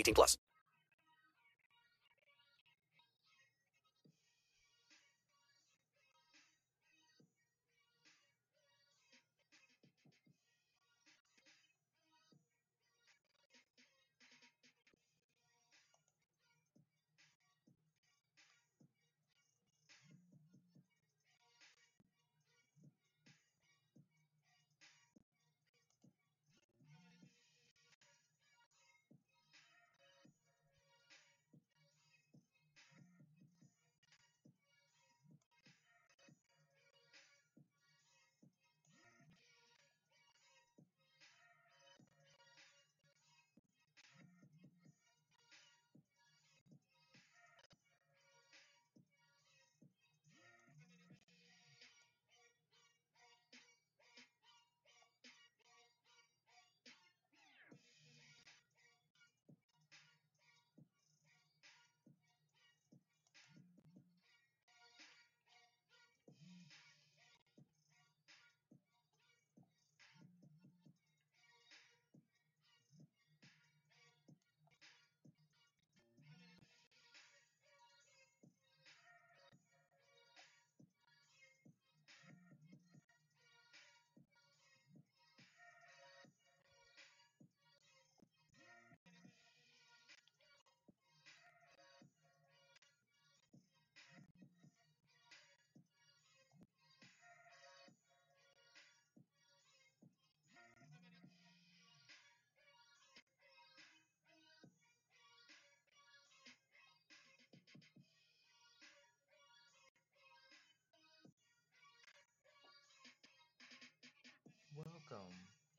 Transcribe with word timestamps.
18 0.00 0.14
plus. 0.14 0.36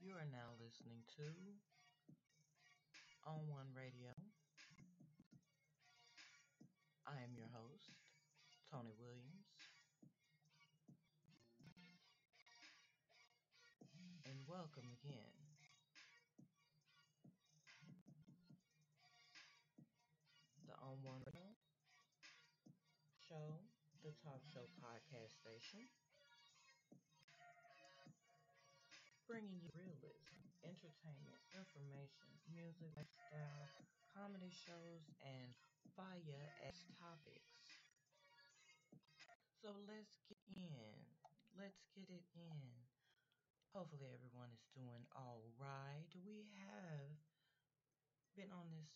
You 0.01 0.17
are 0.17 0.25
now 0.33 0.57
listening 0.57 1.05
to 1.21 1.29
On 3.29 3.45
One 3.45 3.69
Radio. 3.77 4.17
I 7.05 7.21
am 7.21 7.37
your 7.37 7.53
host, 7.53 7.93
Tony 8.65 8.97
Williams. 8.97 9.45
And 14.25 14.41
welcome 14.49 14.89
again. 15.05 15.37
The 20.65 20.81
On 20.81 20.97
One 21.05 21.21
Radio 21.29 21.53
show, 23.29 23.61
the 24.01 24.17
talk 24.25 24.41
show 24.49 24.65
podcast 24.81 25.37
station. 25.37 25.85
Bringing 29.31 29.63
you 29.63 29.71
realism, 29.71 30.43
entertainment, 30.67 31.39
information, 31.55 32.27
music, 32.51 32.91
lifestyle, 32.99 33.63
comedy 34.11 34.51
shows, 34.51 35.07
and 35.23 35.55
fire 35.95 36.51
as 36.67 36.75
topics. 36.99 37.63
So 39.63 39.71
let's 39.87 40.19
get 40.27 40.35
in. 40.51 40.99
Let's 41.55 41.79
get 41.95 42.11
it 42.11 42.27
in. 42.35 42.75
Hopefully 43.71 44.11
everyone 44.11 44.51
is 44.51 44.67
doing 44.75 45.07
all 45.15 45.47
right. 45.55 46.11
We 46.27 46.51
have 46.67 47.15
been 48.35 48.51
on 48.51 48.67
this 48.75 48.91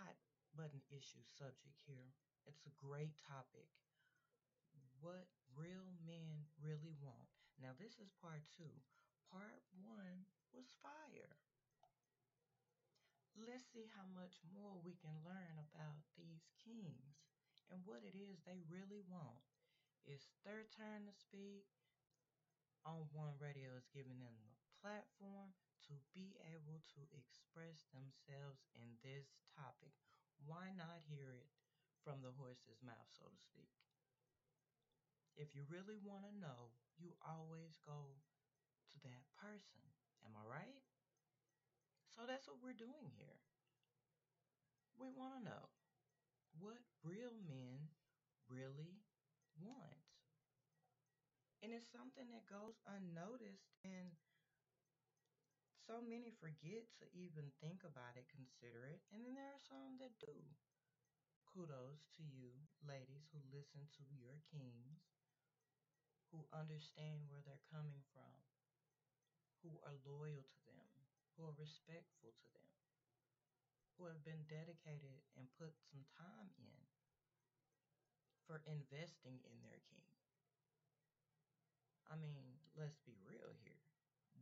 hot 0.00 0.16
button 0.56 0.80
issue 0.88 1.20
subject 1.36 1.76
here. 1.84 2.08
It's 2.48 2.64
a 2.64 2.72
great 2.80 3.12
topic. 3.20 3.68
What 5.04 5.28
real 5.52 5.92
men 6.08 6.48
really 6.56 6.96
want. 7.04 7.33
Now, 7.60 7.72
this 7.78 7.96
is 8.02 8.10
part 8.18 8.42
two. 8.50 8.72
Part 9.30 9.62
one 9.72 10.26
was 10.52 10.74
fire. 10.82 11.38
Let's 13.34 13.66
see 13.66 13.90
how 13.90 14.06
much 14.14 14.38
more 14.54 14.78
we 14.78 14.94
can 14.94 15.14
learn 15.26 15.58
about 15.58 16.06
these 16.14 16.46
kings 16.62 17.18
and 17.66 17.82
what 17.82 18.06
it 18.06 18.14
is 18.14 18.42
they 18.46 18.62
really 18.70 19.02
want. 19.10 19.42
It's 20.06 20.30
their 20.46 20.68
turn 20.70 21.10
to 21.10 21.14
speak. 21.14 21.66
On 22.84 23.08
One 23.16 23.34
Radio 23.40 23.72
is 23.80 23.88
giving 23.88 24.20
them 24.20 24.36
the 24.44 24.54
platform 24.78 25.56
to 25.88 25.96
be 26.12 26.36
able 26.52 26.84
to 26.94 27.02
express 27.16 27.88
themselves 27.90 28.68
in 28.76 29.00
this 29.00 29.40
topic. 29.56 29.96
Why 30.44 30.76
not 30.76 31.08
hear 31.08 31.32
it 31.32 31.48
from 32.04 32.20
the 32.20 32.36
horse's 32.36 32.84
mouth, 32.84 33.08
so 33.16 33.24
to 33.24 33.40
speak? 33.40 33.72
If 35.34 35.50
you 35.54 35.66
really 35.66 35.98
want 35.98 36.22
to 36.26 36.32
know, 36.38 36.70
you 36.94 37.18
always 37.22 37.74
go 37.82 38.14
to 38.94 38.96
that 39.02 39.26
person. 39.34 39.82
Am 40.22 40.38
I 40.38 40.44
right? 40.46 40.82
So 42.14 42.22
that's 42.22 42.46
what 42.46 42.62
we're 42.62 42.78
doing 42.78 43.10
here. 43.18 43.42
We 44.94 45.10
want 45.10 45.34
to 45.34 45.42
know 45.42 45.74
what 46.54 46.78
real 47.02 47.34
men 47.42 47.90
really 48.46 49.02
want. 49.58 50.06
And 51.58 51.74
it's 51.74 51.90
something 51.90 52.30
that 52.30 52.46
goes 52.46 52.78
unnoticed, 52.86 53.74
and 53.82 54.14
so 55.80 55.98
many 56.04 56.30
forget 56.30 56.86
to 57.00 57.08
even 57.10 57.50
think 57.58 57.82
about 57.82 58.14
it, 58.20 58.30
consider 58.30 58.86
it, 58.86 59.02
and 59.10 59.24
then 59.24 59.34
there 59.34 59.50
are 59.50 59.66
some 59.66 59.98
that 59.98 60.14
do. 60.20 60.36
Kudos 61.48 62.06
to 62.20 62.22
you, 62.22 62.54
ladies, 62.84 63.26
who 63.32 63.40
listen 63.50 63.88
to 63.96 64.04
your 64.12 64.38
kings 64.52 65.13
who 66.34 66.42
understand 66.50 67.30
where 67.30 67.40
they're 67.46 67.62
coming 67.70 68.02
from, 68.10 68.42
who 69.62 69.80
are 69.82 69.96
loyal 70.04 70.44
to 70.44 70.60
them, 70.66 70.90
who 71.36 71.44
are 71.46 71.54
respectful 71.58 72.34
to 72.42 72.48
them. 72.52 72.68
who 73.96 74.04
have 74.04 74.22
been 74.22 74.44
dedicated 74.46 75.22
and 75.36 75.48
put 75.58 75.72
some 75.90 76.04
time 76.18 76.50
in 76.58 76.86
for 78.46 78.62
investing 78.64 79.40
in 79.44 79.60
their 79.62 79.80
king. 79.90 80.06
I 82.08 82.16
mean, 82.16 82.56
let's 82.76 82.96
be 83.04 83.18
real 83.28 83.52
here. 83.60 83.84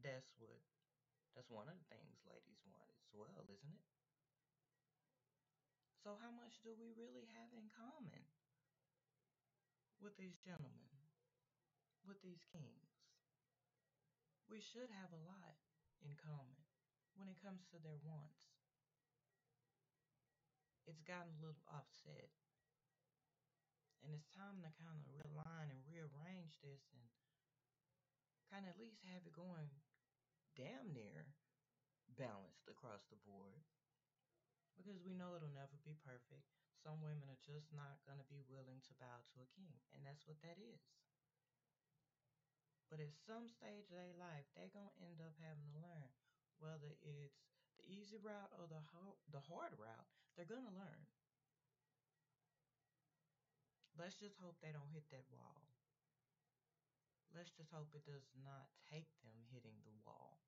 That's 0.03 0.31
what 0.39 0.63
that's 1.35 1.51
one 1.51 1.69
of 1.69 1.77
the 1.79 1.89
things 1.89 2.21
ladies 2.29 2.63
want 2.67 2.91
as 3.01 3.09
well, 3.15 3.45
isn't 3.49 3.75
it? 3.75 3.85
So 6.05 6.19
how 6.21 6.31
much 6.31 6.61
do 6.61 6.75
we 6.77 6.93
really 6.93 7.25
have 7.33 7.49
in 7.55 7.71
common 7.73 8.27
with 10.03 10.17
these 10.19 10.37
gentlemen, 10.45 10.92
with 12.07 12.21
these 12.23 12.45
kings? 12.51 12.93
We 14.51 14.61
should 14.61 14.93
have 14.93 15.11
a 15.15 15.25
lot 15.25 15.57
in 16.05 16.13
common 16.19 16.61
when 17.17 17.31
it 17.31 17.41
comes 17.41 17.65
to 17.73 17.79
their 17.81 17.99
wants. 18.05 18.43
It's 20.85 21.03
gotten 21.07 21.33
a 21.39 21.43
little 21.43 21.65
offset. 21.71 22.35
And 24.03 24.11
it's 24.11 24.27
time 24.35 24.59
to 24.67 24.71
kind 24.83 24.99
of 24.99 25.07
realign 25.07 25.71
and 25.71 25.87
rearrange 25.87 26.59
this 26.59 26.83
and 26.91 27.07
kind 28.51 28.67
of 28.67 28.75
at 28.75 28.83
least 28.83 28.99
have 29.07 29.23
it 29.23 29.33
going 29.33 29.71
damn 30.59 30.91
near 30.91 31.31
balanced 32.19 32.67
across 32.67 33.07
the 33.09 33.23
board. 33.23 33.63
Because 34.75 34.99
we 35.07 35.15
know 35.15 35.39
it'll 35.39 35.55
never 35.55 35.79
be 35.87 35.95
perfect. 36.03 36.51
Some 36.83 36.99
women 36.99 37.31
are 37.31 37.47
just 37.47 37.71
not 37.71 38.03
going 38.03 38.19
to 38.19 38.27
be 38.27 38.43
willing 38.51 38.83
to 38.91 38.93
bow 38.99 39.23
to 39.23 39.45
a 39.45 39.49
king. 39.55 39.79
And 39.95 40.03
that's 40.03 40.27
what 40.27 40.43
that 40.43 40.59
is. 40.59 40.83
But 42.93 43.01
at 43.01 43.17
some 43.25 43.49
stage 43.49 43.89
of 43.89 43.97
their 43.97 44.13
life, 44.21 44.45
they're 44.53 44.69
going 44.69 44.93
to 44.93 45.01
end 45.01 45.25
up 45.25 45.33
having 45.41 45.65
to 45.73 45.81
learn 45.81 46.13
whether 46.61 46.93
it's 47.01 47.41
the 47.81 47.89
easy 47.89 48.21
route 48.21 48.53
or 48.53 48.69
the, 48.69 48.85
ho- 48.93 49.17
the 49.33 49.41
hard 49.41 49.73
route, 49.81 50.13
they're 50.37 50.45
going 50.45 50.69
to 50.69 50.77
learn. 50.77 51.09
Let's 53.97 54.21
just 54.21 54.37
hope 54.37 54.61
they 54.61 54.77
don't 54.77 54.93
hit 54.93 55.09
that 55.09 55.25
wall. 55.33 55.73
Let's 57.33 57.57
just 57.57 57.73
hope 57.73 57.97
it 57.97 58.05
does 58.05 58.29
not 58.37 58.69
take 58.93 59.09
them 59.25 59.41
hitting 59.49 59.81
the 59.89 59.97
wall 60.05 60.45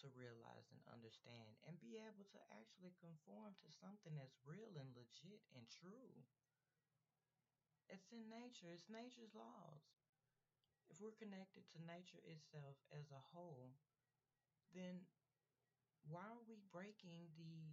to 0.00 0.08
realize 0.16 0.72
and 0.72 0.80
understand 0.88 1.60
and 1.68 1.76
be 1.76 2.00
able 2.00 2.24
to 2.32 2.40
actually 2.48 2.96
conform 2.96 3.60
to 3.60 3.68
something 3.68 4.16
that's 4.16 4.40
real 4.40 4.72
and 4.80 4.88
legit 4.96 5.44
and 5.52 5.68
true. 5.68 6.24
It's 7.92 8.08
in 8.08 8.32
nature, 8.32 8.72
it's 8.72 8.88
nature's 8.88 9.36
laws. 9.36 10.01
If 10.92 11.00
we're 11.00 11.16
connected 11.16 11.64
to 11.72 11.88
nature 11.88 12.20
itself 12.28 12.76
as 12.92 13.08
a 13.08 13.24
whole, 13.32 13.72
then 14.76 15.08
why 16.04 16.28
are 16.28 16.44
we 16.44 16.60
breaking 16.68 17.32
the 17.32 17.72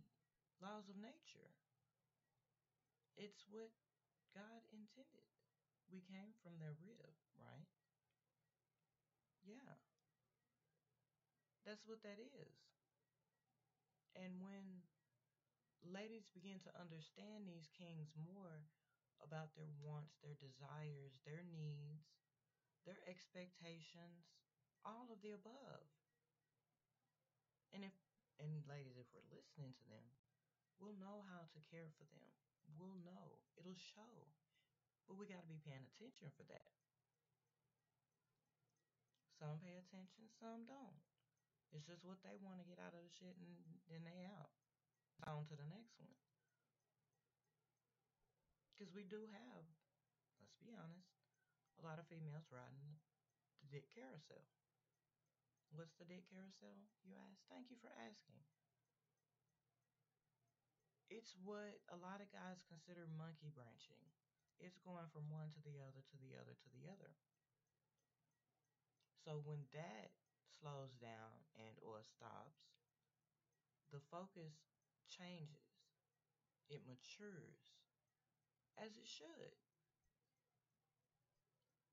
laws 0.64 0.88
of 0.88 0.96
nature? 0.96 1.52
It's 3.20 3.44
what 3.52 3.76
God 4.32 4.64
intended. 4.72 5.28
We 5.92 6.00
came 6.08 6.32
from 6.40 6.64
their 6.64 6.80
rib, 6.80 7.12
right? 7.36 7.68
Yeah. 9.44 9.76
That's 11.68 11.84
what 11.84 12.00
that 12.08 12.24
is. 12.24 12.56
And 14.16 14.40
when 14.40 14.88
ladies 15.84 16.32
begin 16.32 16.64
to 16.64 16.72
understand 16.80 17.52
these 17.52 17.68
kings 17.76 18.16
more 18.16 18.64
about 19.20 19.52
their 19.60 19.72
wants, 19.84 20.16
their 20.24 20.40
desires, 20.40 21.20
their 21.28 21.44
needs, 21.44 22.19
their 22.88 23.00
expectations, 23.08 24.30
all 24.86 25.12
of 25.12 25.20
the 25.20 25.36
above. 25.36 25.88
And 27.76 27.86
if 27.86 27.94
and 28.40 28.64
ladies, 28.72 28.96
if 28.96 29.08
we're 29.12 29.36
listening 29.36 29.76
to 29.76 29.86
them, 29.92 30.08
we'll 30.80 30.96
know 30.96 31.28
how 31.28 31.44
to 31.44 31.60
care 31.68 31.92
for 32.00 32.08
them. 32.08 32.28
We'll 32.80 33.04
know. 33.04 33.44
It'll 33.60 33.76
show. 33.76 34.32
But 35.12 35.20
we 35.20 35.28
got 35.28 35.44
to 35.44 35.52
be 35.52 35.60
paying 35.68 35.84
attention 35.84 36.32
for 36.40 36.48
that. 36.48 36.72
Some 39.36 39.60
pay 39.60 39.76
attention, 39.76 40.32
some 40.40 40.64
don't. 40.64 41.04
It's 41.76 41.86
just 41.86 42.08
what 42.08 42.24
they 42.24 42.40
want 42.40 42.64
to 42.64 42.68
get 42.68 42.80
out 42.80 42.96
of 42.96 43.04
the 43.04 43.12
shit 43.12 43.36
and 43.40 43.52
then 43.92 44.08
they 44.08 44.24
out. 44.24 44.52
On 45.28 45.44
to 45.52 45.56
the 45.56 45.68
next 45.68 46.00
one. 46.00 46.16
Because 48.72 48.96
we 48.96 49.04
do 49.04 49.28
have, 49.36 49.64
let's 50.40 50.56
be 50.64 50.72
honest, 50.72 51.19
a 51.80 51.88
lot 51.88 52.00
of 52.00 52.12
females 52.12 52.52
riding 52.52 53.00
the 53.64 53.72
dick 53.72 53.88
carousel. 53.96 54.44
What's 55.72 55.96
the 55.96 56.08
dick 56.08 56.28
carousel, 56.28 56.76
you 57.08 57.16
ask? 57.16 57.40
Thank 57.48 57.72
you 57.72 57.80
for 57.80 57.94
asking. 57.96 58.44
It's 61.08 61.34
what 61.40 61.80
a 61.90 61.98
lot 61.98 62.20
of 62.20 62.30
guys 62.36 62.68
consider 62.68 63.08
monkey 63.16 63.50
branching. 63.50 64.04
It's 64.60 64.84
going 64.84 65.08
from 65.16 65.32
one 65.32 65.56
to 65.56 65.62
the 65.64 65.80
other 65.80 66.04
to 66.04 66.18
the 66.20 66.36
other 66.36 66.54
to 66.54 66.70
the 66.76 66.86
other. 66.92 67.16
So 69.24 69.40
when 69.48 69.64
that 69.72 70.12
slows 70.52 71.00
down 71.00 71.48
and 71.56 71.80
or 71.80 72.04
stops, 72.04 72.76
the 73.90 74.04
focus 74.12 74.68
changes. 75.08 75.88
It 76.70 76.86
matures 76.86 77.80
as 78.78 78.94
it 79.00 79.08
should. 79.10 79.58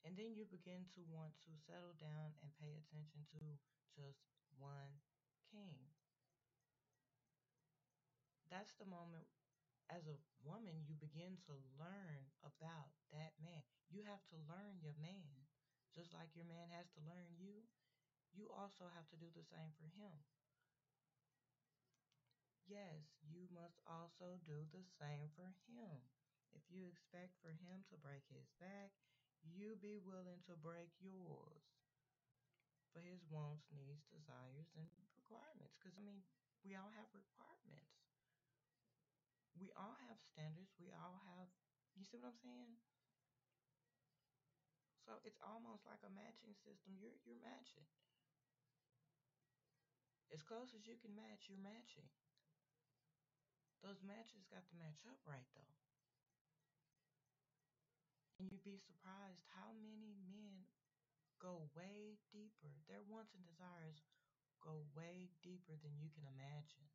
And 0.06 0.14
then 0.14 0.38
you 0.38 0.46
begin 0.46 0.86
to 0.94 1.02
want 1.10 1.34
to 1.50 1.52
settle 1.66 1.98
down 1.98 2.38
and 2.38 2.54
pay 2.62 2.78
attention 2.78 3.26
to 3.34 3.42
just 3.90 4.22
one 4.54 5.02
king. 5.50 5.90
That's 8.46 8.78
the 8.78 8.86
moment 8.86 9.26
as 9.90 10.06
a 10.06 10.22
woman 10.46 10.86
you 10.86 10.94
begin 10.94 11.42
to 11.50 11.58
learn 11.74 12.30
about 12.46 12.94
that 13.10 13.34
man. 13.42 13.66
You 13.90 14.06
have 14.06 14.22
to 14.30 14.38
learn 14.46 14.78
your 14.78 14.94
man. 14.94 15.50
Just 15.90 16.14
like 16.14 16.38
your 16.38 16.46
man 16.46 16.70
has 16.70 16.86
to 16.94 17.02
learn 17.02 17.34
you, 17.34 17.66
you 18.30 18.46
also 18.54 18.86
have 18.94 19.10
to 19.10 19.18
do 19.18 19.26
the 19.34 19.42
same 19.42 19.74
for 19.74 19.90
him. 19.90 20.22
Yes, 22.62 23.10
you 23.26 23.50
must 23.50 23.82
also 23.90 24.38
do 24.46 24.70
the 24.70 24.86
same 25.02 25.34
for 25.34 25.50
him. 25.66 25.98
If 26.54 26.62
you 26.70 26.86
expect 26.86 27.38
for 27.42 27.50
him 27.50 27.82
to 27.90 27.98
break 27.98 28.22
his 28.30 28.50
back, 28.62 28.94
you 29.52 29.78
be 29.78 30.00
willing 30.02 30.42
to 30.50 30.54
break 30.58 30.90
yours 30.98 31.66
for 32.90 33.04
his 33.04 33.20
wants, 33.28 33.68
needs, 33.70 34.08
desires, 34.08 34.72
and 34.74 34.88
requirements. 35.14 35.76
Because, 35.76 35.94
I 35.94 36.02
mean, 36.02 36.24
we 36.64 36.74
all 36.74 36.90
have 36.96 37.06
requirements. 37.12 37.92
We 39.56 39.72
all 39.76 39.96
have 40.08 40.18
standards. 40.32 40.72
We 40.76 40.92
all 40.92 41.20
have, 41.32 41.48
you 41.96 42.04
see 42.04 42.18
what 42.20 42.32
I'm 42.32 42.42
saying? 42.42 42.76
So 45.06 45.22
it's 45.22 45.38
almost 45.38 45.86
like 45.86 46.02
a 46.02 46.10
matching 46.10 46.58
system. 46.66 46.98
You're, 46.98 47.14
you're 47.22 47.40
matching. 47.44 47.86
As 50.34 50.42
close 50.42 50.74
as 50.74 50.82
you 50.84 50.98
can 50.98 51.14
match, 51.14 51.46
you're 51.46 51.62
matching. 51.62 52.10
Those 53.86 54.02
matches 54.02 54.42
got 54.50 54.66
to 54.66 54.80
match 54.82 55.06
up 55.06 55.22
right, 55.22 55.46
though. 55.54 55.85
And 58.36 58.52
you'd 58.52 58.64
be 58.64 58.76
surprised 58.76 59.48
how 59.56 59.72
many 59.80 60.12
men 60.28 60.68
go 61.40 61.72
way 61.72 62.20
deeper. 62.28 62.72
Their 62.84 63.04
wants 63.04 63.32
and 63.32 63.44
desires 63.44 64.04
go 64.60 64.84
way 64.92 65.32
deeper 65.40 65.76
than 65.80 65.96
you 65.96 66.12
can 66.12 66.28
imagine. 66.28 66.88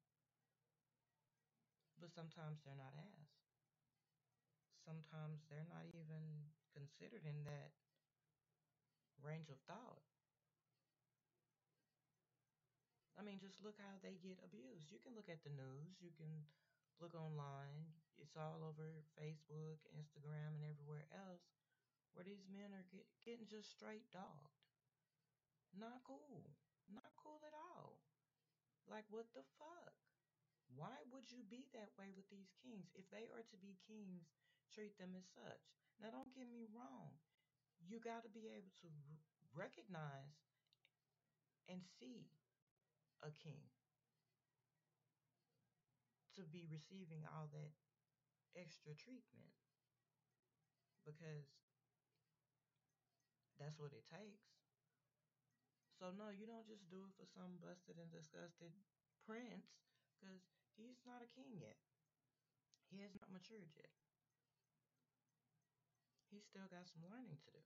But 1.97 2.13
sometimes 2.13 2.61
they're 2.61 2.77
not 2.77 2.93
asked. 2.93 3.41
Sometimes 4.81 5.45
they're 5.49 5.69
not 5.69 5.85
even 5.93 6.49
considered 6.73 7.25
in 7.25 7.45
that 7.45 7.73
range 9.21 9.53
of 9.53 9.61
thought. 9.69 10.01
I 13.13 13.21
mean, 13.21 13.37
just 13.37 13.61
look 13.61 13.77
how 13.77 14.01
they 14.01 14.17
get 14.17 14.41
abused. 14.41 14.89
You 14.89 14.97
can 14.97 15.13
look 15.13 15.29
at 15.29 15.45
the 15.45 15.53
news, 15.53 16.01
you 16.01 16.09
can 16.17 16.49
look 16.97 17.13
online, 17.13 17.85
it's 18.21 18.37
all 18.37 18.61
over 18.61 19.03
Facebook, 19.17 19.81
Instagram, 19.97 20.55
and 20.61 20.65
everywhere 20.69 21.09
else 21.11 21.41
where 22.13 22.27
these 22.27 22.45
men 22.47 22.71
are 22.75 22.85
get, 22.91 23.07
getting 23.25 23.47
just 23.49 23.73
straight 23.73 24.05
dogged. 24.13 24.61
Not 25.73 26.05
cool. 26.05 26.53
Not 26.91 27.11
cool 27.17 27.41
at 27.47 27.55
all. 27.55 27.97
Like, 28.85 29.07
what 29.09 29.31
the 29.31 29.47
fuck? 29.55 29.95
Why 30.75 31.03
would 31.11 31.27
you 31.31 31.43
be 31.47 31.67
that 31.71 31.95
way 31.99 32.11
with 32.11 32.27
these 32.31 32.51
kings? 32.63 32.91
If 32.95 33.07
they 33.11 33.27
are 33.31 33.43
to 33.43 33.57
be 33.59 33.79
kings, 33.87 34.31
treat 34.71 34.95
them 34.99 35.15
as 35.15 35.27
such. 35.31 35.63
Now, 35.99 36.11
don't 36.11 36.31
get 36.35 36.47
me 36.47 36.67
wrong. 36.71 37.19
You 37.79 37.99
got 37.99 38.23
to 38.23 38.31
be 38.31 38.51
able 38.51 38.71
to 38.85 38.91
recognize 39.51 40.37
and 41.67 41.83
see 41.99 42.31
a 43.23 43.31
king 43.31 43.67
to 46.35 46.47
be 46.47 46.63
receiving 46.71 47.27
all 47.27 47.51
that 47.51 47.71
extra 48.55 48.93
treatment 48.95 49.51
because 51.05 51.47
that's 53.59 53.77
what 53.77 53.93
it 53.93 54.05
takes. 54.09 54.51
So 56.01 56.09
no, 56.17 56.33
you 56.33 56.49
don't 56.49 56.65
just 56.65 56.89
do 56.89 57.05
it 57.05 57.13
for 57.13 57.29
some 57.29 57.61
busted 57.61 58.01
and 58.01 58.09
disgusted 58.09 58.73
prince 59.21 59.69
because 60.17 60.41
he's 60.73 60.97
not 61.05 61.21
a 61.21 61.29
king 61.29 61.61
yet. 61.61 61.77
He 62.89 62.99
has 63.05 63.13
not 63.13 63.29
matured 63.29 63.71
yet. 63.77 63.93
He's 66.33 66.47
still 66.47 66.65
got 66.71 66.89
some 66.89 67.05
learning 67.05 67.37
to 67.37 67.49
do. 67.53 67.63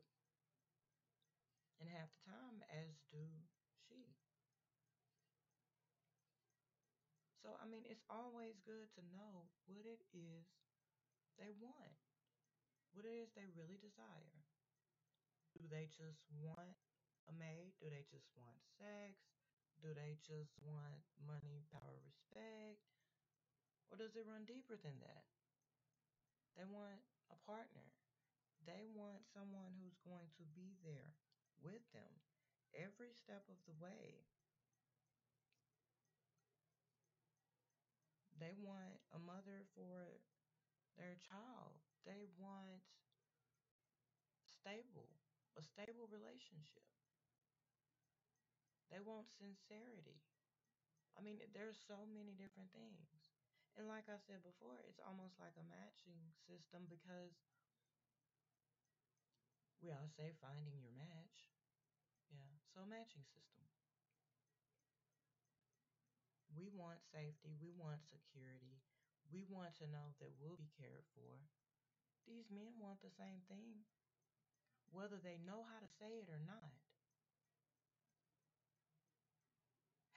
And 1.79 1.87
half 1.87 2.11
the 2.11 2.23
time, 2.27 2.59
as 2.67 2.99
do 3.07 3.23
she. 3.87 4.15
So, 7.39 7.53
I 7.61 7.69
mean, 7.69 7.85
it's 7.85 8.03
always 8.09 8.57
good 8.65 8.89
to 8.97 9.01
know 9.13 9.53
what 9.69 9.85
it 9.85 10.01
is 10.11 10.49
they 11.39 11.51
want, 11.59 11.95
what 12.95 13.05
it 13.05 13.15
is 13.15 13.31
they 13.35 13.47
really 13.51 13.79
desire. 13.79 14.43
Do 15.55 15.67
they 15.67 15.87
just 15.91 16.23
want 16.31 16.75
a 17.27 17.33
maid? 17.35 17.75
Do 17.79 17.87
they 17.87 18.03
just 18.07 18.31
want 18.35 18.59
sex? 18.75 19.19
Do 19.79 19.91
they 19.91 20.15
just 20.23 20.55
want 20.63 21.03
money, 21.19 21.63
power, 21.71 21.99
respect? 22.03 22.83
Or 23.91 23.99
does 23.99 24.15
it 24.15 24.27
run 24.27 24.47
deeper 24.47 24.79
than 24.79 24.99
that? 25.03 25.27
They 26.55 26.63
want 26.67 27.03
a 27.31 27.37
partner. 27.43 27.91
They 28.63 28.87
want 28.95 29.27
someone 29.29 29.75
who's 29.77 29.99
going 30.01 30.31
to 30.39 30.45
be 30.55 30.79
there 30.81 31.13
with 31.61 31.83
them 31.91 32.23
every 32.73 33.11
step 33.13 33.45
of 33.51 33.59
the 33.67 33.75
way. 33.77 34.25
They 38.35 38.51
want 38.59 38.99
a 39.15 39.19
mother 39.19 39.63
for 39.75 40.19
their 40.97 41.15
child. 41.27 41.79
They 42.05 42.25
want 42.37 42.83
stable, 44.47 45.09
a 45.57 45.61
stable 45.61 46.07
relationship. 46.07 46.83
They 48.89 48.97
want 48.99 49.29
sincerity. 49.29 50.23
I 51.17 51.21
mean, 51.21 51.39
there's 51.53 51.77
so 51.87 52.05
many 52.07 52.33
different 52.33 52.71
things. 52.73 53.07
And 53.77 53.87
like 53.87 54.07
I 54.07 54.17
said 54.19 54.43
before, 54.43 54.79
it's 54.87 54.99
almost 55.03 55.39
like 55.39 55.55
a 55.59 55.65
matching 55.67 56.31
system 56.47 56.87
because 56.89 57.35
we 59.81 59.87
all 59.89 60.09
say 60.17 60.33
finding 60.41 60.75
your 60.83 60.91
match. 60.99 61.47
Yeah, 62.31 62.51
so 62.73 62.85
matching 62.85 63.23
system. 63.33 63.65
We 66.49 66.69
want 66.73 67.03
safety, 67.03 67.53
we 67.61 67.69
want 67.77 68.01
security, 68.09 68.81
we 69.29 69.45
want 69.47 69.73
to 69.81 69.89
know 69.89 70.13
that 70.21 70.35
we'll 70.37 70.59
be 70.59 70.71
cared 70.77 71.05
for. 71.13 71.41
These 72.25 72.49
men 72.49 72.77
want 72.81 73.01
the 73.01 73.13
same 73.13 73.45
thing, 73.45 73.85
whether 74.89 75.21
they 75.21 75.37
know 75.41 75.65
how 75.65 75.77
to 75.81 75.95
say 76.01 76.17
it 76.21 76.29
or 76.29 76.41
not. 76.41 76.73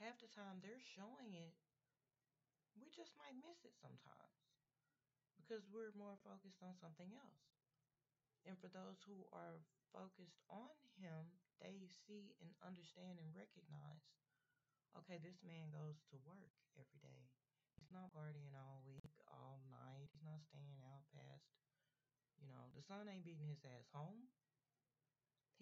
Half 0.01 0.23
the 0.23 0.31
time 0.31 0.63
they're 0.63 0.81
showing 0.95 1.35
it, 1.35 1.59
we 2.79 2.89
just 2.95 3.19
might 3.19 3.35
miss 3.43 3.67
it 3.67 3.75
sometimes 3.75 4.39
because 5.37 5.67
we're 5.69 5.97
more 5.99 6.15
focused 6.23 6.63
on 6.63 6.79
something 6.79 7.11
else. 7.13 7.45
And 8.47 8.55
for 8.63 8.71
those 8.71 9.03
who 9.05 9.27
are 9.35 9.59
focused 9.91 10.39
on 10.47 10.77
him, 10.97 11.35
they 11.59 11.91
see 12.07 12.39
and 12.39 12.55
understand 12.63 13.19
and 13.19 13.35
recognize 13.35 14.07
okay, 14.97 15.21
this 15.23 15.39
man 15.47 15.71
goes 15.71 16.03
to 16.11 16.19
work 16.27 16.51
every 16.75 16.99
day. 16.99 17.38
He's 17.79 17.95
not 17.95 18.11
partying 18.11 18.59
all 18.59 18.83
week, 18.83 19.15
all 19.31 19.63
night. 19.71 20.11
He's 20.11 20.27
not 20.27 20.43
staying 20.43 20.83
out 20.83 21.07
past, 21.15 21.47
you 22.43 22.51
know, 22.51 22.75
the 22.75 22.83
sun 22.83 23.07
ain't 23.07 23.23
beating 23.23 23.47
his 23.47 23.63
ass 23.63 23.87
home. 23.95 24.27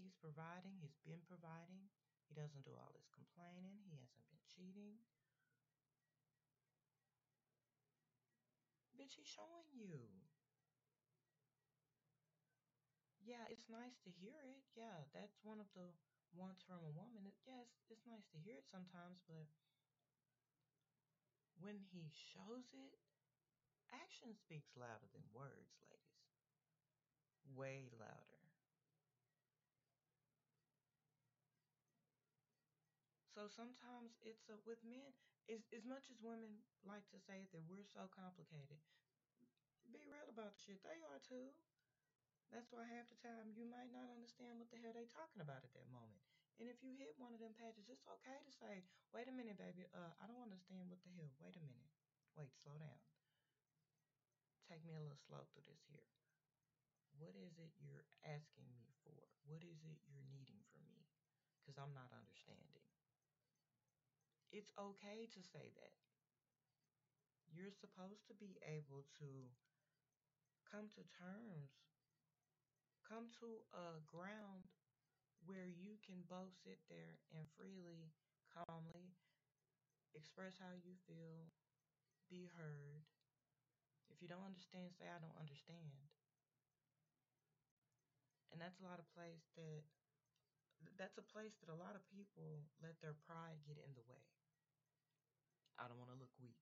He's 0.01 0.17
providing, 0.17 0.81
he's 0.81 0.97
been 1.05 1.21
providing. 1.29 1.93
He 2.29 2.35
doesn't 2.35 2.65
do 2.65 2.75
all 2.75 2.91
this 2.97 3.09
complaining. 3.13 3.85
He 3.87 3.95
hasn't 4.01 4.27
been 4.33 4.45
cheating. 4.49 4.99
Bitch, 8.97 9.21
he's 9.21 9.29
showing 9.29 9.69
you. 9.77 10.09
Yeah, 13.21 13.45
it's 13.51 13.69
nice 13.69 14.01
to 14.07 14.11
hear 14.11 14.39
it. 14.47 14.65
Yeah, 14.73 15.05
that's 15.13 15.37
one 15.45 15.61
of 15.61 15.69
the 15.77 15.93
wants 16.33 16.63
from 16.63 16.81
a 16.85 16.93
woman. 16.93 17.29
Yes, 17.45 17.69
it's 17.91 18.07
nice 18.07 18.27
to 18.33 18.39
hear 18.39 18.61
it 18.61 18.69
sometimes, 18.71 19.21
but 19.27 19.49
when 21.61 21.81
he 21.93 22.13
shows 22.13 22.69
it, 22.73 22.95
action 23.93 24.37
speaks 24.37 24.77
louder 24.77 25.09
than 25.13 25.25
words, 25.33 25.81
ladies. 25.89 26.25
Way 27.55 27.89
louder. 27.97 28.37
So 33.37 33.53
sometimes 33.53 34.17
it's 34.25 34.49
a, 34.49 34.57
with 34.65 34.81
men, 34.81 35.13
as, 35.53 35.61
as 35.77 35.85
much 35.85 36.09
as 36.09 36.17
women 36.25 36.65
like 36.89 37.05
to 37.13 37.21
say 37.21 37.45
that 37.53 37.69
we're 37.69 37.85
so 37.85 38.09
complicated, 38.09 38.81
be 39.93 40.09
real 40.09 40.27
about 40.33 40.57
the 40.57 40.63
shit. 40.65 40.81
They 40.81 40.99
are 41.05 41.21
too. 41.21 41.53
That's 42.49 42.73
why 42.73 42.89
half 42.89 43.11
the 43.13 43.21
time 43.21 43.53
you 43.53 43.69
might 43.69 43.93
not 43.93 44.09
understand 44.09 44.57
what 44.57 44.73
the 44.73 44.81
hell 44.81 44.97
they 44.97 45.05
talking 45.13 45.45
about 45.45 45.67
at 45.67 45.75
that 45.77 45.89
moment. 45.93 46.25
And 46.57 46.73
if 46.73 46.81
you 46.81 46.97
hit 46.97 47.13
one 47.21 47.37
of 47.37 47.41
them 47.41 47.53
pages, 47.53 47.85
it's 47.93 48.09
okay 48.09 48.41
to 48.41 48.53
say, 48.57 48.81
wait 49.13 49.29
a 49.29 49.35
minute, 49.35 49.61
baby, 49.61 49.85
uh, 49.93 50.13
I 50.17 50.25
don't 50.25 50.41
understand 50.41 50.89
what 50.89 51.05
the 51.05 51.13
hell. 51.13 51.29
Wait 51.45 51.53
a 51.53 51.61
minute. 51.61 51.93
Wait, 52.33 52.49
slow 52.65 52.77
down. 52.81 53.01
Take 54.65 54.81
me 54.83 54.97
a 54.97 55.03
little 55.05 55.21
slow 55.21 55.45
through 55.53 55.69
this 55.69 55.85
here. 55.93 56.09
What 57.21 57.37
is 57.37 57.57
it 57.61 57.77
you're 57.81 58.09
asking 58.25 58.73
me 58.77 58.89
for? 59.05 59.17
What 59.45 59.65
is 59.65 59.85
it 59.85 60.01
you're 60.09 60.29
needing 60.33 60.61
from 60.73 60.85
me? 60.89 61.05
Because 61.61 61.77
I'm 61.77 61.93
not 61.97 62.13
understanding. 62.13 62.85
It's 64.53 64.73
okay 64.77 65.29
to 65.29 65.41
say 65.45 65.73
that. 65.77 65.97
You're 67.49 67.73
supposed 67.73 68.29
to 68.29 68.35
be 68.37 68.61
able 68.65 69.05
to 69.23 69.29
come 70.69 70.93
to 70.93 71.03
terms, 71.09 71.73
come 73.07 73.33
to 73.41 73.65
a 73.73 74.03
ground 74.05 74.76
where 75.45 75.69
you 75.69 76.01
can 76.07 76.25
both 76.31 76.55
sit 76.65 76.81
there 76.89 77.21
and 77.35 77.45
freely, 77.57 78.13
calmly 78.49 79.13
express 80.17 80.57
how 80.57 80.73
you 80.73 80.97
feel, 81.05 81.53
be 82.33 82.49
heard. 82.57 83.05
If 84.09 84.25
you 84.25 84.29
don't 84.33 84.49
understand, 84.49 84.97
say, 84.97 85.05
I 85.05 85.21
don't 85.21 85.37
understand. 85.37 86.09
And 88.51 88.57
that's 88.57 88.81
a 88.81 88.89
lot 88.89 88.97
of 88.97 89.07
place 89.13 89.45
that 89.61 89.85
that's 90.97 91.21
a 91.21 91.27
place 91.29 91.53
that 91.61 91.69
a 91.69 91.77
lot 91.77 91.93
of 91.93 92.05
people 92.09 92.65
let 92.81 92.97
their 93.05 93.17
pride 93.29 93.61
get 93.69 93.77
in 93.77 93.93
the 93.93 94.05
way. 94.09 94.25
I 95.77 95.85
don't 95.85 96.01
want 96.01 96.09
to 96.13 96.17
look 96.17 96.33
weak. 96.41 96.57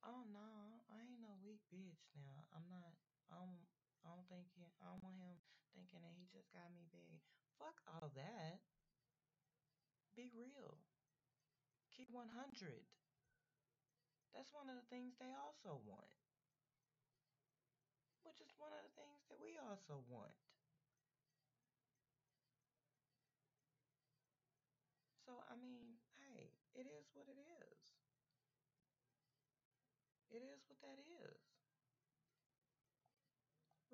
Oh 0.00 0.24
no, 0.32 0.80
I 0.88 0.96
ain't 1.04 1.20
no 1.20 1.36
weak 1.44 1.60
bitch 1.68 2.08
now. 2.16 2.48
I'm 2.56 2.64
not 2.72 2.96
I 3.28 3.36
don't 3.36 3.60
I 4.02 4.08
don't 4.08 4.26
think 4.32 4.48
he, 4.56 4.64
I 4.80 4.88
don't 4.88 5.04
want 5.04 5.20
him 5.20 5.36
thinking 5.76 6.00
that 6.00 6.16
he 6.16 6.24
just 6.32 6.48
got 6.52 6.72
me 6.72 6.88
big. 6.88 7.20
Fuck 7.62 7.78
all 7.86 8.10
that. 8.18 8.58
Be 10.18 10.26
real. 10.34 10.82
Keep 11.94 12.10
100. 12.10 12.26
That's 14.34 14.50
one 14.50 14.66
of 14.66 14.74
the 14.74 14.88
things 14.90 15.14
they 15.14 15.30
also 15.30 15.78
want. 15.86 16.10
Which 18.26 18.42
is 18.42 18.50
one 18.58 18.74
of 18.74 18.82
the 18.82 18.94
things 18.98 19.22
that 19.30 19.38
we 19.38 19.54
also 19.62 20.02
want. 20.10 20.34
So, 25.22 25.38
I 25.46 25.54
mean, 25.54 26.02
hey, 26.18 26.50
it 26.74 26.90
is 26.90 27.06
what 27.14 27.30
it 27.30 27.38
is. 27.38 27.78
It 30.34 30.42
is 30.42 30.66
what 30.66 30.82
that 30.82 30.98
is. 30.98 31.41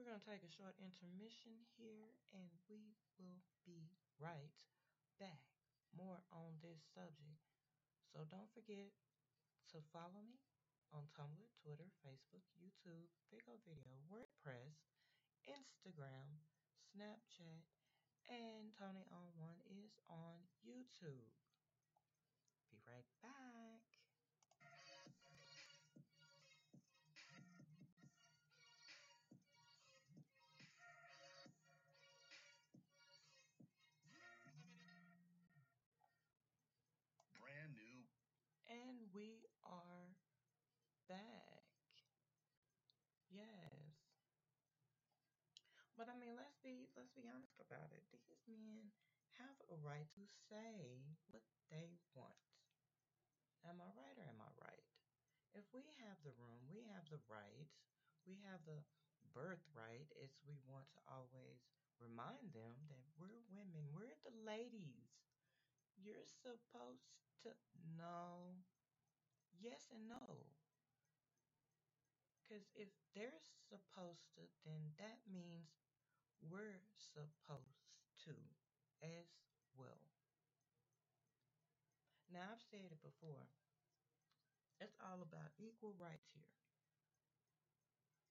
Going 0.08 0.24
to 0.24 0.32
take 0.40 0.40
a 0.40 0.56
short 0.56 0.72
intermission 0.80 1.68
here 1.76 2.16
and 2.32 2.48
we 2.64 2.96
will 3.20 3.44
be 3.68 3.92
right 4.16 4.56
back. 5.20 5.44
More 5.92 6.24
on 6.32 6.56
this 6.64 6.80
subject. 6.96 7.44
So 8.08 8.24
don't 8.24 8.48
forget 8.56 8.88
to 9.68 9.84
follow 9.92 10.24
me 10.24 10.40
on 10.96 11.12
Tumblr, 11.12 11.44
Twitter, 11.60 11.92
Facebook, 12.00 12.40
YouTube, 12.56 13.12
Vigo 13.28 13.60
Video, 13.68 14.00
WordPress, 14.08 14.96
Instagram, 15.44 16.40
Snapchat, 16.88 17.68
and 18.32 18.72
Tony 18.80 19.04
on 19.12 19.28
One 19.36 19.60
is 19.68 19.92
on 20.08 20.40
YouTube. 20.64 21.36
Be 22.72 22.80
right 22.88 23.12
back. 23.20 23.67
We 39.18 39.48
are 39.66 40.14
back. 41.08 41.64
Yes. 43.30 43.94
But 45.98 46.08
I 46.08 46.14
mean, 46.16 46.32
let's 46.34 46.56
be 46.64 46.88
let's 46.96 47.12
be 47.12 47.28
honest 47.28 47.60
about 47.60 47.92
it. 47.92 48.00
These 48.10 48.40
men 48.48 48.88
have 49.36 49.58
a 49.68 49.76
right 49.84 50.08
to 50.16 50.24
say 50.48 51.04
what 51.28 51.42
they 51.68 51.98
want. 52.14 52.40
Am 53.62 53.78
I 53.80 53.90
right 53.94 54.18
or 54.18 54.26
am 54.26 54.42
I 54.42 54.50
right? 54.58 54.82
if 55.54 55.64
we 55.74 55.82
have 56.04 56.18
the 56.22 56.34
room, 56.38 56.62
we 56.70 56.84
have 56.94 57.04
the 57.10 57.20
right, 57.28 57.68
we 58.26 58.38
have 58.46 58.62
the 58.66 58.80
birthright, 59.34 60.08
as 60.22 60.32
we 60.46 60.56
want 60.68 60.86
to 60.94 61.00
always 61.08 61.60
remind 61.98 62.52
them 62.54 62.76
that 62.88 63.06
we're 63.18 63.42
women, 63.50 63.90
we're 63.94 64.16
the 64.22 64.34
ladies. 64.46 65.10
You're 65.98 66.24
supposed 66.24 67.10
to 67.44 67.50
know 67.98 68.62
yes 69.58 69.90
and 69.90 70.08
no. 70.08 70.46
Because 72.40 72.64
if 72.72 72.88
they're 73.12 73.44
supposed 73.68 74.32
to, 74.38 74.48
then 74.64 74.96
that 74.96 75.20
means 75.28 75.68
we're 76.40 76.80
supposed 76.96 77.92
to 78.24 78.32
as 79.04 79.28
well. 79.76 80.08
Now, 82.32 82.56
I've 82.56 82.64
said 82.64 82.88
it 82.88 83.00
before. 83.04 83.48
It's 84.80 84.96
all 85.02 85.20
about 85.20 85.52
equal 85.58 85.92
rights 85.98 86.30
here. 86.32 86.56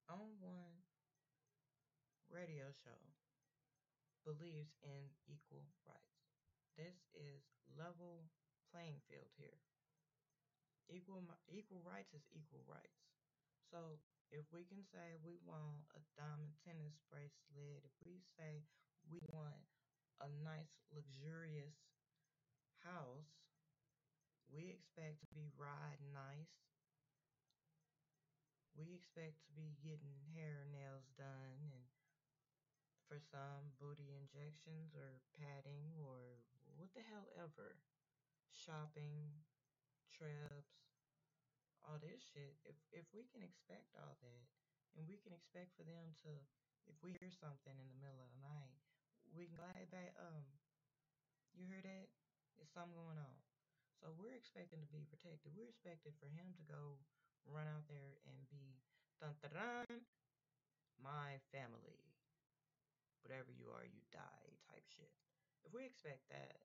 On 0.08 0.40
one 0.40 0.88
radio 2.32 2.72
show 2.72 3.02
believes 4.24 4.76
in 4.80 5.12
equal 5.28 5.68
rights. 5.84 6.24
This 6.80 7.12
is 7.12 7.44
level 7.76 8.28
playing 8.72 9.04
field 9.10 9.32
here. 9.36 9.60
Equal 10.90 11.24
equal 11.52 11.82
rights 11.84 12.14
is 12.14 12.26
equal 12.34 12.64
rights. 12.68 13.04
So 13.72 14.00
if 14.32 14.46
we 14.52 14.64
can 14.66 14.84
say 14.84 15.16
we 15.24 15.38
want 15.46 15.84
a 15.96 16.02
diamond 16.16 16.56
tennis 16.64 17.00
bracelet, 17.12 17.84
if 17.84 17.94
we 18.06 18.20
say 18.24 18.64
we 19.10 19.20
want 19.32 19.64
a 20.20 20.28
nice 20.44 20.72
luxurious 20.92 21.76
house, 22.84 23.28
we 24.50 24.70
expect 24.70 25.22
to 25.22 25.28
be 25.36 25.48
riding 25.58 26.12
nice. 26.14 26.50
We 28.78 28.94
expect 28.96 29.44
to 29.48 29.52
be 29.52 29.76
getting 29.84 30.16
hair 30.34 30.62
and 30.64 30.72
nails 30.72 31.10
done 31.18 31.68
and 31.74 31.84
for 33.08 33.18
some 33.20 33.72
booty 33.80 34.14
injections 34.14 34.94
or 34.94 35.24
padding 35.40 35.96
or 36.04 36.44
what 36.76 36.92
the 36.94 37.02
hell 37.08 37.26
ever. 37.40 37.80
Shopping, 38.52 39.32
trips, 40.14 40.78
all 41.84 42.00
this 42.00 42.24
shit. 42.36 42.60
If 42.68 42.76
if 42.92 43.08
we 43.16 43.28
can 43.32 43.44
expect 43.44 43.96
all 43.96 44.16
that 44.20 44.46
and 44.96 45.08
we 45.08 45.20
can 45.22 45.32
expect 45.32 45.76
for 45.76 45.88
them 45.88 46.16
to 46.24 46.32
if 46.88 46.96
we 47.04 47.16
hear 47.20 47.32
something 47.32 47.76
in 47.76 47.88
the 47.88 48.00
middle 48.00 48.20
of 48.24 48.32
the 48.32 48.42
night, 48.44 48.80
we 49.32 49.48
can 49.48 49.56
glide 49.60 49.88
back 49.92 50.16
um 50.20 50.48
you 51.58 51.66
hear 51.66 51.82
that? 51.82 52.08
There's 52.54 52.70
something 52.70 52.94
going 52.94 53.18
on. 53.18 53.38
So 53.98 54.14
we're 54.14 54.38
expecting 54.38 54.78
to 54.78 54.90
be 54.94 55.10
protected. 55.10 55.58
We're 55.58 55.74
expected 55.74 56.14
for 56.22 56.30
him 56.30 56.54
to 56.54 56.64
go 56.70 57.02
run 57.50 57.66
out 57.66 57.90
there 57.90 58.22
and 58.30 58.38
be 58.54 58.78
dun 59.18 59.34
dun 59.42 59.58
dun 59.58 60.06
my 61.02 61.42
family. 61.50 62.14
Whatever 63.26 63.50
you 63.50 63.74
are, 63.74 63.86
you 63.86 64.02
die 64.14 64.54
type 64.70 64.86
shit. 64.86 65.10
If 65.66 65.74
we 65.74 65.84
expect 65.84 66.30
that 66.30 66.62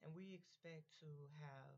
and 0.00 0.16
we 0.16 0.32
expect 0.36 0.88
to 1.04 1.10
have 1.40 1.76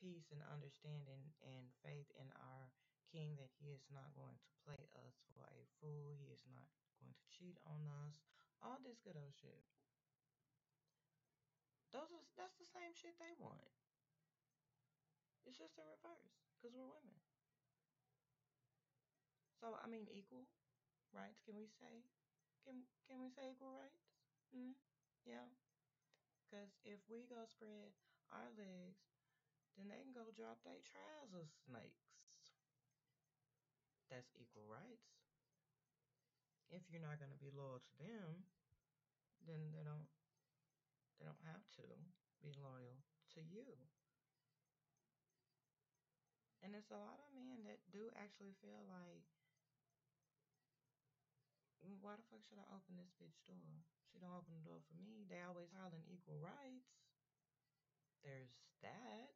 peace 0.00 0.28
and 0.32 0.44
understanding 0.52 1.32
and 1.40 1.72
faith 1.80 2.08
in 2.20 2.28
our 2.36 2.68
king 3.08 3.38
that 3.40 3.52
he 3.56 3.72
is 3.72 3.86
not 3.88 4.12
going 4.12 4.36
to 4.36 4.50
play 4.66 4.84
us 5.06 5.16
for 5.32 5.46
a 5.48 5.62
fool, 5.80 6.12
he 6.18 6.28
is 6.34 6.44
not 6.50 6.68
going 7.00 7.14
to 7.14 7.26
cheat 7.30 7.56
on 7.64 7.86
us, 8.04 8.16
all 8.60 8.80
this 8.82 9.00
good 9.00 9.16
old 9.16 9.32
shit. 9.36 9.64
Those 11.94 12.10
are 12.10 12.26
that's 12.34 12.58
the 12.58 12.66
same 12.66 12.90
shit 12.90 13.14
they 13.22 13.38
want. 13.38 13.70
It's 15.46 15.60
just 15.60 15.78
in 15.78 15.86
reverse 15.86 16.34
because 16.58 16.74
we're 16.74 16.90
women. 16.90 17.22
So 19.62 19.78
I 19.78 19.86
mean, 19.86 20.10
equal 20.10 20.50
rights. 21.14 21.38
Can 21.46 21.54
we 21.54 21.70
say? 21.70 22.02
Can 22.66 22.82
can 23.06 23.22
we 23.22 23.30
say 23.30 23.54
equal 23.54 23.78
rights? 23.78 24.02
Mm? 24.50 24.74
Yeah. 25.22 25.46
Because 26.54 26.78
if 26.86 27.02
we 27.10 27.26
go 27.26 27.42
spread 27.50 27.90
our 28.30 28.46
legs, 28.54 29.10
then 29.74 29.90
they 29.90 29.98
can 30.06 30.14
go 30.14 30.30
drop 30.30 30.62
their 30.62 30.78
trouser 30.86 31.50
snakes. 31.50 32.14
That's 34.06 34.30
equal 34.38 34.62
rights. 34.70 35.18
If 36.70 36.86
you're 36.86 37.02
not 37.02 37.18
going 37.18 37.34
to 37.34 37.42
be 37.42 37.50
loyal 37.50 37.82
to 37.82 37.94
them, 37.98 38.46
then 39.42 39.74
they 39.74 39.82
don't 39.82 40.06
they 41.18 41.26
don't 41.26 41.42
have 41.42 41.66
to 41.82 41.86
be 42.38 42.54
loyal 42.54 43.02
to 43.34 43.42
you. 43.42 43.74
And 46.62 46.70
there's 46.70 46.94
a 46.94 47.02
lot 47.02 47.18
of 47.18 47.34
men 47.34 47.66
that 47.66 47.82
do 47.90 48.14
actually 48.14 48.54
feel 48.62 48.86
like, 48.86 49.26
"Mm, 51.82 51.98
why 51.98 52.14
the 52.14 52.22
fuck 52.30 52.46
should 52.46 52.62
I 52.62 52.70
open 52.70 52.94
this 52.94 53.10
bitch 53.18 53.42
door? 53.42 53.82
She 54.14 54.22
don't 54.22 54.30
open 54.30 54.54
the 54.54 54.62
door 54.62 54.78
for 54.86 54.94
me. 54.94 55.26
They 55.26 55.42
always 55.42 55.74
hollering 55.74 56.06
equal 56.06 56.38
rights. 56.38 56.86
There's 58.22 58.54
that. 58.78 59.34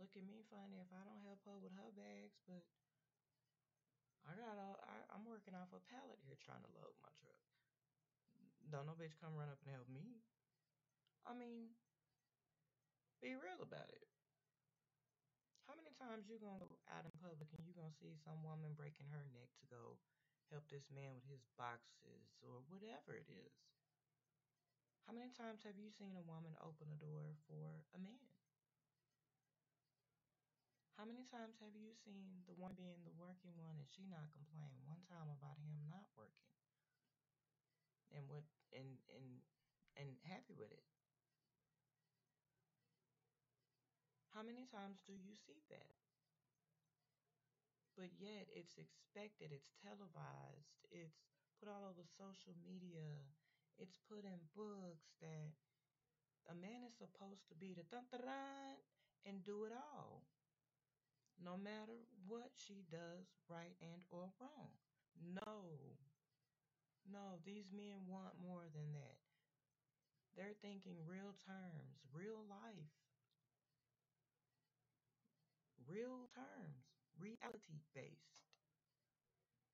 Look 0.00 0.16
at 0.16 0.24
me 0.24 0.40
funny 0.48 0.80
if 0.80 0.88
I 0.88 1.04
don't 1.04 1.20
help 1.20 1.44
her 1.44 1.60
with 1.60 1.76
her 1.76 1.92
bags, 1.92 2.40
but 2.48 2.64
I 4.24 4.32
got 4.40 4.56
all, 4.56 4.80
I, 4.88 5.04
I'm 5.12 5.28
working 5.28 5.52
off 5.52 5.68
a 5.76 5.84
pallet 5.84 6.16
here 6.24 6.40
trying 6.40 6.64
to 6.64 6.72
load 6.80 6.96
my 7.04 7.12
truck. 7.20 7.44
Don't 8.72 8.88
no 8.88 8.96
bitch 8.96 9.20
come 9.20 9.36
run 9.36 9.52
up 9.52 9.60
and 9.60 9.76
help 9.76 9.92
me. 9.92 10.24
I 11.28 11.36
mean, 11.36 11.76
be 13.20 13.36
real 13.36 13.60
about 13.60 13.92
it. 13.92 14.08
How 15.68 15.76
many 15.76 15.92
times 16.00 16.24
you 16.24 16.40
gonna 16.40 16.64
go 16.64 16.72
out 16.88 17.04
in 17.04 17.12
public 17.20 17.52
and 17.52 17.68
you 17.68 17.76
gonna 17.76 17.92
see 18.00 18.16
some 18.24 18.40
woman 18.40 18.72
breaking 18.72 19.12
her 19.12 19.28
neck 19.36 19.52
to 19.60 19.66
go 19.68 20.00
help 20.50 20.68
this 20.68 20.90
man 20.90 21.14
with 21.20 21.30
his 21.30 21.44
boxes 21.56 22.36
or 22.42 22.60
whatever 22.68 23.14
it 23.14 23.28
is? 23.28 23.54
How 25.06 25.12
many 25.12 25.30
times 25.30 25.62
have 25.64 25.76
you 25.76 25.90
seen 25.90 26.14
a 26.16 26.22
woman 26.22 26.54
open 26.60 26.88
a 26.92 26.96
door 26.96 27.34
for 27.48 27.82
a 27.94 27.98
man? 27.98 28.28
How 30.98 31.04
many 31.06 31.24
times 31.30 31.56
have 31.62 31.76
you 31.78 31.94
seen 31.94 32.42
the 32.44 32.52
one 32.58 32.74
being 32.74 33.04
the 33.04 33.14
working 33.14 33.54
one 33.56 33.78
and 33.78 33.86
she 33.88 34.02
not 34.10 34.32
complain 34.34 34.74
one 34.82 35.00
time 35.06 35.30
about 35.30 35.56
him 35.62 35.86
not 35.88 36.10
working? 36.16 36.50
And 38.10 38.28
what 38.28 38.44
and 38.72 38.98
and 39.08 39.40
and 39.96 40.18
happy 40.26 40.54
with 40.58 40.72
it? 40.72 40.82
How 44.34 44.42
many 44.42 44.64
times 44.66 45.00
do 45.06 45.12
you 45.12 45.34
see 45.34 45.62
that? 45.68 46.07
But 47.98 48.14
yet 48.14 48.46
it's 48.54 48.78
expected, 48.78 49.50
it's 49.50 49.74
televised, 49.82 50.86
it's 50.86 51.18
put 51.58 51.66
all 51.66 51.90
over 51.90 52.06
social 52.06 52.54
media, 52.62 53.26
it's 53.74 53.98
put 54.06 54.22
in 54.22 54.38
books 54.54 55.18
that 55.18 55.50
a 56.46 56.54
man 56.54 56.86
is 56.86 56.94
supposed 56.94 57.50
to 57.50 57.58
be 57.58 57.74
the 57.74 57.82
dun 57.90 58.06
dun 58.14 58.78
and 59.26 59.42
do 59.42 59.66
it 59.66 59.74
all. 59.74 60.22
No 61.42 61.58
matter 61.58 62.06
what 62.26 62.54
she 62.54 62.86
does, 62.86 63.26
right 63.50 63.74
and 63.82 64.06
or 64.10 64.30
wrong. 64.38 64.78
No. 65.18 65.98
No, 67.02 67.42
these 67.44 67.74
men 67.74 68.06
want 68.06 68.38
more 68.38 68.70
than 68.70 68.94
that. 68.94 69.18
They're 70.36 70.58
thinking 70.62 71.02
real 71.02 71.34
terms, 71.46 71.98
real 72.14 72.46
life. 72.46 72.94
Real 75.88 76.28
terms, 76.36 76.87
reality 77.18 77.82
based. 77.94 78.38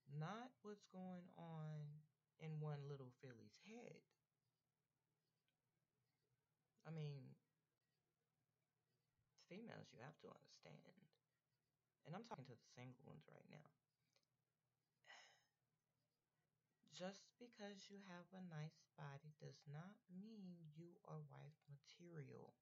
Not 0.09 0.53
what's 0.63 0.85
going 0.93 1.29
on 1.37 2.03
in 2.41 2.61
one 2.61 2.89
little 2.89 3.13
filly's 3.21 3.57
head. 3.65 4.01
I 6.85 6.93
mean, 6.93 7.33
females, 9.49 9.89
you 9.93 10.05
have 10.05 10.19
to 10.21 10.29
understand. 10.29 11.01
And 12.05 12.13
I'm 12.13 12.25
talking 12.29 12.45
to 12.45 12.57
the 12.57 12.73
single 12.77 13.01
ones 13.09 13.25
right 13.25 13.49
now. 13.49 13.69
Just 16.93 17.25
because 17.41 17.89
you 17.89 18.05
have 18.13 18.29
a 18.37 18.45
nice 18.53 18.85
body 19.01 19.33
does 19.41 19.65
not 19.73 19.97
mean 20.13 20.69
you 20.77 21.01
are 21.09 21.25
wife 21.33 21.57
material. 21.65 22.53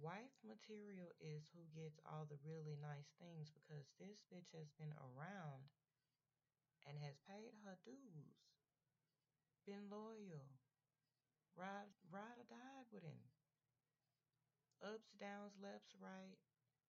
Wife 0.00 0.34
material 0.40 1.12
is 1.20 1.52
who 1.52 1.62
gets 1.76 2.00
all 2.08 2.24
the 2.24 2.40
really 2.42 2.80
nice 2.80 3.12
things 3.20 3.52
because 3.52 3.84
this 4.00 4.24
bitch 4.32 4.50
has 4.56 4.72
been 4.80 4.94
around 4.96 5.68
and 6.88 6.98
has 6.98 7.20
paid 7.28 7.54
her 7.62 7.78
dues, 7.86 8.40
been 9.68 9.86
loyal, 9.92 10.58
ride, 11.54 11.92
ride 12.10 12.40
or 12.40 12.48
died 12.48 12.88
with 12.90 13.04
him. 13.04 13.20
Ups, 14.82 15.14
downs, 15.20 15.54
lefts, 15.62 15.94
right, 16.02 16.40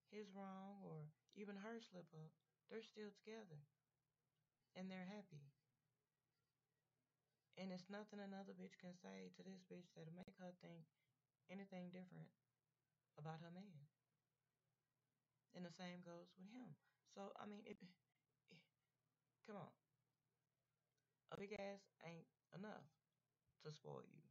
his 0.09 0.25
wrong, 0.33 0.81
or 0.81 1.05
even 1.37 1.61
her 1.61 1.77
slip 1.77 2.09
up, 2.17 2.33
they're 2.71 2.81
still 2.81 3.13
together 3.13 3.61
and 4.73 4.89
they're 4.89 5.11
happy. 5.11 5.45
And 7.53 7.69
it's 7.69 7.85
nothing 7.85 8.17
another 8.17 8.57
bitch 8.57 8.81
can 8.81 8.97
say 8.97 9.29
to 9.37 9.45
this 9.45 9.61
bitch 9.69 9.93
that'll 9.93 10.17
make 10.17 10.33
her 10.41 10.49
think 10.57 10.89
anything 11.53 11.93
different 11.93 12.33
about 13.17 13.39
her 13.41 13.51
man. 13.53 13.87
And 15.55 15.65
the 15.65 15.71
same 15.71 16.01
goes 16.03 16.33
with 16.37 16.49
him. 16.51 16.75
So 17.13 17.31
I 17.39 17.45
mean, 17.45 17.61
it, 17.65 17.77
it 18.49 18.57
come 19.45 19.57
on. 19.57 19.71
A 21.31 21.37
big 21.37 21.53
ass 21.53 21.91
ain't 22.05 22.27
enough 22.55 22.87
to 23.63 23.71
spoil 23.71 24.03
you. 24.07 24.23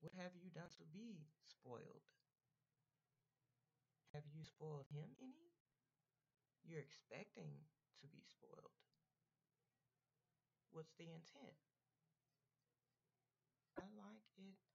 What 0.00 0.12
have 0.14 0.34
you 0.36 0.50
done 0.50 0.68
to 0.78 0.84
be 0.92 1.26
spoiled? 1.46 2.02
Have 4.14 4.26
you 4.26 4.44
spoiled 4.44 4.86
him 4.90 5.16
any? 5.20 5.52
You're 6.64 6.80
expecting 6.80 7.66
to 8.00 8.06
be 8.08 8.22
spoiled. 8.24 8.72
What's 10.72 10.94
the 10.98 11.04
intent? 11.04 11.54
I 13.76 13.82
like 13.96 14.24
it. 14.38 14.71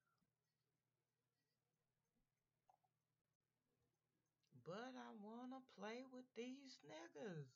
But 4.67 4.99
I 4.99 5.15
wanna 5.23 5.63
play 5.79 6.03
with 6.11 6.27
these 6.35 6.75
niggas. 6.83 7.47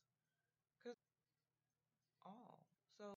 Cause 0.79 0.95
oh, 2.23 2.55
so 2.95 3.11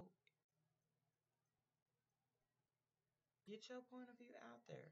get 3.46 3.70
your 3.70 3.86
point 3.86 4.10
of 4.10 4.18
view 4.18 4.34
out 4.50 4.66
there. 4.66 4.90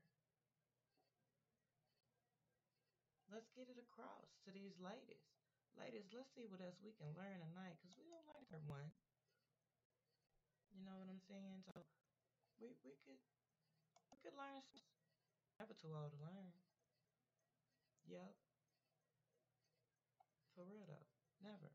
Let's 3.27 3.51
get 3.51 3.67
it 3.67 3.83
across 3.83 4.38
to 4.47 4.55
these 4.55 4.79
ladies. 4.79 5.27
Ladies, 5.75 6.07
let's 6.15 6.31
see 6.38 6.47
what 6.47 6.62
else 6.62 6.79
we 6.79 6.95
can 6.95 7.11
learn 7.19 7.43
tonight, 7.43 7.83
cause 7.83 7.99
we 7.99 8.07
don't 8.07 8.29
like 8.31 8.47
her 8.55 8.62
one. 8.71 8.95
You 10.71 10.87
know 10.87 10.95
what 11.03 11.11
I'm 11.11 11.25
saying? 11.27 11.67
So 11.67 11.75
we 12.62 12.79
we 12.87 12.95
could 13.03 13.19
we 14.15 14.17
could 14.23 14.38
learn 14.38 14.62
some. 14.71 14.87
Never 15.59 15.75
too 15.75 15.91
old 15.91 16.15
to 16.15 16.21
learn. 16.23 16.55
Yep, 18.07 18.35
for 20.55 20.65
real 20.65 20.85
though. 20.87 21.07
Never. 21.43 21.71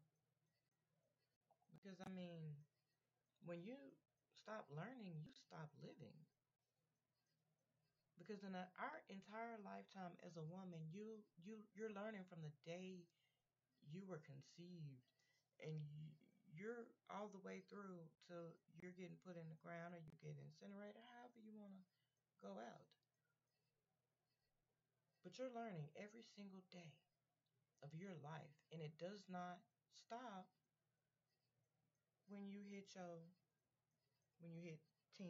Because 1.72 2.02
I 2.02 2.10
mean, 2.10 2.58
when 3.46 3.63
you 3.63 3.78
stop 4.34 4.68
learning, 4.72 5.22
you 5.26 5.34
stop 5.34 5.70
living. 5.82 6.26
Because 8.18 8.44
in 8.44 8.52
our 8.58 8.98
entire 9.08 9.56
lifetime 9.63 10.18
as 10.26 10.36
a 10.36 10.44
woman, 10.44 10.90
you 10.92 11.24
you 11.40 11.63
you're 11.78 11.94
learning 11.94 12.26
from 12.28 12.42
the 12.44 12.52
day 12.68 13.06
you 13.88 14.04
were 14.06 14.22
conceived, 14.26 15.06
and 15.62 15.78
you, 15.92 16.10
you're 16.52 16.88
all 17.10 17.30
the 17.30 17.42
way 17.44 17.63
through 17.70 18.04
till 18.28 18.56
you're 18.82 18.96
getting 18.98 19.20
put 19.26 19.38
in 19.38 19.48
the 19.50 19.60
ground 19.63 19.94
or 19.96 20.02
you 20.04 20.13
get 20.22 20.38
incinerated, 20.42 21.02
however 21.16 21.40
you 21.40 21.54
want 21.56 21.74
to 21.76 21.84
go 22.42 22.58
out. 22.60 22.86
But 25.24 25.38
you're 25.38 25.52
learning 25.54 25.90
every 25.96 26.24
single 26.24 26.63
day 26.72 26.96
of 27.84 27.94
your 27.94 28.16
life, 28.24 28.56
and 28.72 28.82
it 28.82 28.98
does 28.98 29.26
not 29.30 29.62
stop 29.94 30.50
when 32.28 32.48
you 32.48 32.63
hit 32.68 32.92
your 32.96 33.24
when 34.40 34.54
you 34.54 34.62
hit 34.62 34.78
10, 35.18 35.26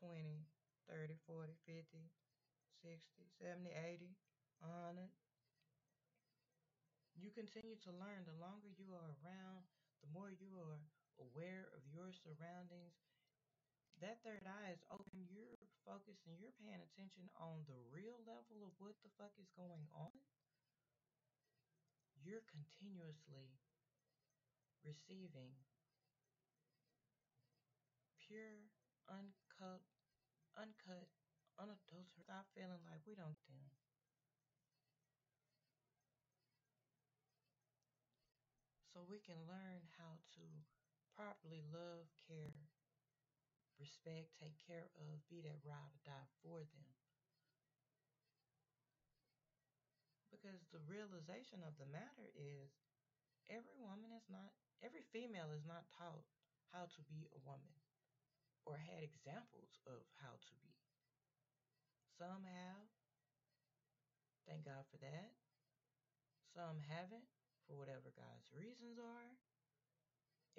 20, 0.00 0.48
30, 0.88 1.16
40, 1.28 1.52
50, 1.68 2.08
60, 2.80 3.20
70, 3.36 3.68
80, 3.68 4.16
100. 4.64 5.12
You 7.14 7.28
continue 7.30 7.76
to 7.84 7.92
learn 7.94 8.24
the 8.24 8.36
longer 8.40 8.72
you 8.72 8.96
are 8.96 9.12
around, 9.20 9.68
the 10.00 10.10
more 10.10 10.32
you 10.32 10.56
are 10.56 10.80
aware 11.20 11.68
of 11.76 11.84
your 11.92 12.10
surroundings. 12.10 12.96
That 14.02 14.24
third 14.26 14.42
eye 14.48 14.74
is 14.74 14.82
open, 14.90 15.30
you're 15.30 15.54
focused 15.86 16.26
and 16.26 16.34
you're 16.40 16.56
paying 16.58 16.82
attention 16.82 17.30
on 17.38 17.62
the 17.70 17.78
real 17.94 18.18
level 18.26 18.66
of 18.66 18.74
what 18.82 18.98
the 19.06 19.12
fuck 19.14 19.36
is 19.38 19.52
going 19.54 19.86
on. 19.94 20.10
You're 22.24 22.48
continuously 22.48 23.52
receiving 24.80 25.60
pure, 28.16 28.72
uncut, 29.12 29.84
uncut, 30.56 31.12
unadulterated. 31.60 32.16
Stop 32.24 32.48
feeling 32.56 32.80
like 32.88 33.04
we 33.04 33.12
don't 33.12 33.36
get 33.44 33.60
them. 33.60 33.76
So 38.88 39.04
we 39.04 39.20
can 39.20 39.44
learn 39.44 39.84
how 40.00 40.16
to 40.40 40.44
properly 41.12 41.60
love, 41.68 42.08
care, 42.24 42.72
respect, 43.76 44.32
take 44.40 44.56
care 44.64 44.88
of, 44.96 45.28
be 45.28 45.44
that 45.44 45.60
ride 45.60 45.92
or 45.92 46.00
die 46.08 46.30
for 46.40 46.64
them. 46.72 46.93
Because 50.44 50.60
the 50.76 50.84
realization 50.84 51.64
of 51.64 51.72
the 51.80 51.88
matter 51.88 52.28
is 52.36 52.68
every 53.48 53.80
woman 53.80 54.12
is 54.12 54.28
not, 54.28 54.52
every 54.84 55.00
female 55.08 55.48
is 55.56 55.64
not 55.64 55.88
taught 55.96 56.28
how 56.68 56.84
to 56.84 57.00
be 57.08 57.24
a 57.32 57.40
woman 57.48 57.72
or 58.68 58.76
had 58.76 59.00
examples 59.00 59.80
of 59.88 60.04
how 60.20 60.36
to 60.36 60.52
be. 60.60 60.76
Some 62.20 62.44
have, 62.44 62.84
thank 64.44 64.68
God 64.68 64.84
for 64.92 65.00
that. 65.00 65.32
Some 66.52 66.84
haven't, 66.92 67.24
for 67.64 67.80
whatever 67.80 68.12
God's 68.12 68.52
reasons 68.52 69.00
are. 69.00 69.32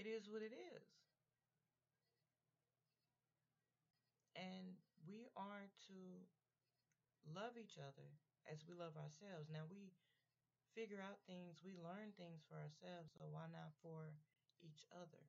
It 0.01 0.09
is 0.09 0.25
what 0.25 0.41
it 0.41 0.49
is. 0.73 0.89
And 4.33 4.81
we 5.05 5.29
are 5.37 5.69
to 5.93 6.25
love 7.29 7.53
each 7.53 7.77
other 7.77 8.09
as 8.49 8.63
we 8.65 8.73
love 8.77 8.93
ourselves. 8.97 9.49
Now, 9.49 9.65
we 9.69 9.93
figure 10.75 10.99
out 10.99 11.23
things, 11.25 11.63
we 11.63 11.75
learn 11.79 12.11
things 12.19 12.43
for 12.45 12.59
ourselves, 12.59 13.15
so 13.15 13.25
why 13.31 13.47
not 13.49 13.71
for 13.81 14.11
each 14.61 14.85
other? 14.91 15.23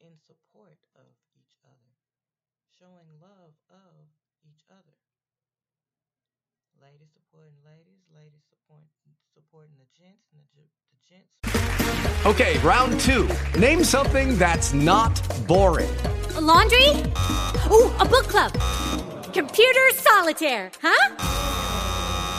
In 0.00 0.18
support 0.18 0.82
of 0.98 1.14
each 1.38 1.54
other, 1.62 1.92
showing 2.66 3.06
love 3.22 3.54
of 3.70 4.10
each 4.42 4.66
other. 4.70 4.98
Ladies 6.82 7.14
supporting 7.14 7.54
ladies, 7.62 8.02
ladies 8.10 8.42
support, 8.50 8.82
supporting 9.32 9.74
the 9.78 9.86
gents, 9.94 10.26
and 10.34 10.42
the, 10.58 10.66
the 10.90 10.98
gents. 11.06 12.26
Okay, 12.26 12.58
round 12.66 12.98
two. 12.98 13.28
Name 13.56 13.84
something 13.84 14.36
that's 14.36 14.72
not 14.72 15.20
boring. 15.46 15.90
A 16.34 16.40
laundry? 16.40 16.88
Ooh, 17.70 17.92
a 18.00 18.04
book 18.04 18.26
club. 18.26 18.52
Computer 19.32 19.90
solitaire, 19.92 20.72
huh? 20.82 21.91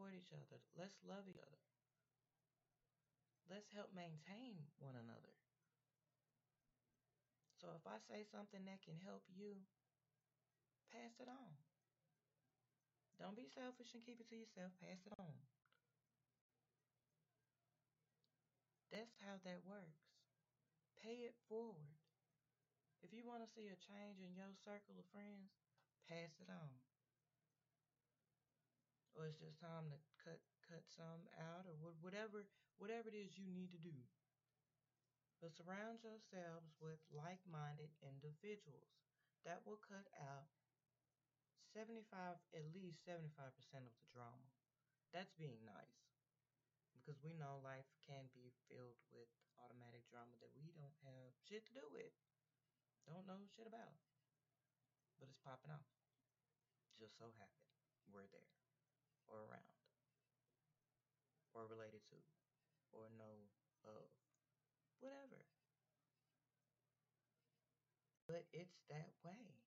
support 0.00 0.16
each 0.16 0.32
other. 0.32 0.56
Let's 0.80 0.96
love 1.04 1.28
each 1.28 1.36
other. 1.36 1.60
Let's 3.52 3.68
help 3.76 3.92
maintain 3.92 4.64
one 4.80 4.96
another. 4.96 5.36
So 7.60 7.68
if 7.76 7.84
I 7.84 8.00
say 8.08 8.24
something 8.24 8.64
that 8.64 8.80
can 8.80 8.96
help 9.04 9.28
you, 9.28 9.60
pass 10.88 11.20
it 11.20 11.28
on. 11.28 11.52
Don't 13.20 13.36
be 13.36 13.44
selfish 13.44 13.92
and 13.92 14.00
keep 14.00 14.16
it 14.16 14.32
to 14.32 14.40
yourself. 14.40 14.72
Pass 14.80 15.04
it 15.04 15.12
on. 15.20 15.36
That's 18.88 19.20
how 19.20 19.36
that 19.44 19.60
works. 19.68 20.08
Pay 21.04 21.28
it 21.28 21.36
forward. 21.44 22.00
If 23.04 23.12
you 23.12 23.28
want 23.28 23.44
to 23.44 23.52
see 23.52 23.68
a 23.68 23.76
change 23.76 24.24
in 24.24 24.32
your 24.32 24.56
circle 24.64 24.96
of 24.96 25.04
friends, 25.12 25.52
pass 26.08 26.32
it 26.40 26.48
on. 26.48 26.72
Or 29.20 29.28
it's 29.28 29.44
just 29.44 29.60
time 29.60 29.92
to 29.92 30.00
cut 30.24 30.40
cut 30.64 30.80
some 30.88 31.28
out 31.36 31.68
or 31.68 31.76
whatever 32.00 32.48
whatever 32.80 33.12
it 33.12 33.18
is 33.20 33.36
you 33.36 33.44
need 33.52 33.68
to 33.76 33.84
do. 33.84 33.92
But 35.44 35.52
surround 35.52 36.00
yourselves 36.00 36.72
with 36.80 37.04
like-minded 37.12 37.92
individuals. 38.00 38.88
That 39.44 39.60
will 39.68 39.76
cut 39.76 40.08
out 40.16 40.48
75 41.76 42.08
at 42.56 42.64
least 42.72 43.04
75% 43.04 43.28
of 43.84 43.92
the 43.92 44.08
drama. 44.08 44.48
That's 45.12 45.36
being 45.36 45.60
nice. 45.68 46.00
Because 46.96 47.20
we 47.20 47.36
know 47.36 47.60
life 47.60 47.92
can 48.08 48.24
be 48.32 48.56
filled 48.72 49.04
with 49.12 49.28
automatic 49.60 50.08
drama 50.08 50.32
that 50.40 50.56
we 50.56 50.72
don't 50.72 50.96
have 51.04 51.36
shit 51.44 51.68
to 51.68 51.76
do 51.76 51.84
with. 51.92 52.16
Don't 53.04 53.28
know 53.28 53.44
shit 53.52 53.68
about. 53.68 54.00
But 55.20 55.28
it's 55.28 55.44
popping 55.44 55.76
off. 55.76 55.88
Just 56.96 57.20
so 57.20 57.28
happen 57.36 57.60
we're 58.12 58.26
there. 58.32 58.59
Or 59.30 59.46
around 59.48 59.78
or 61.54 61.66
related 61.66 62.02
to 62.10 62.18
or 62.92 63.06
know 63.18 63.48
of. 63.86 64.10
Whatever. 65.00 65.46
But 68.28 68.46
it's 68.52 68.78
that 68.90 69.10
way. 69.26 69.58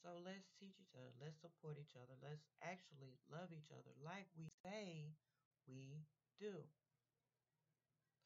So 0.00 0.16
let's 0.24 0.48
teach 0.56 0.76
each 0.80 0.96
other. 0.96 1.12
Let's 1.20 1.40
support 1.40 1.76
each 1.76 1.96
other. 1.96 2.16
Let's 2.24 2.44
actually 2.64 3.20
love 3.28 3.52
each 3.52 3.68
other 3.72 3.92
like 4.00 4.28
we 4.36 4.48
say 4.64 5.12
we 5.68 6.04
do. 6.40 6.64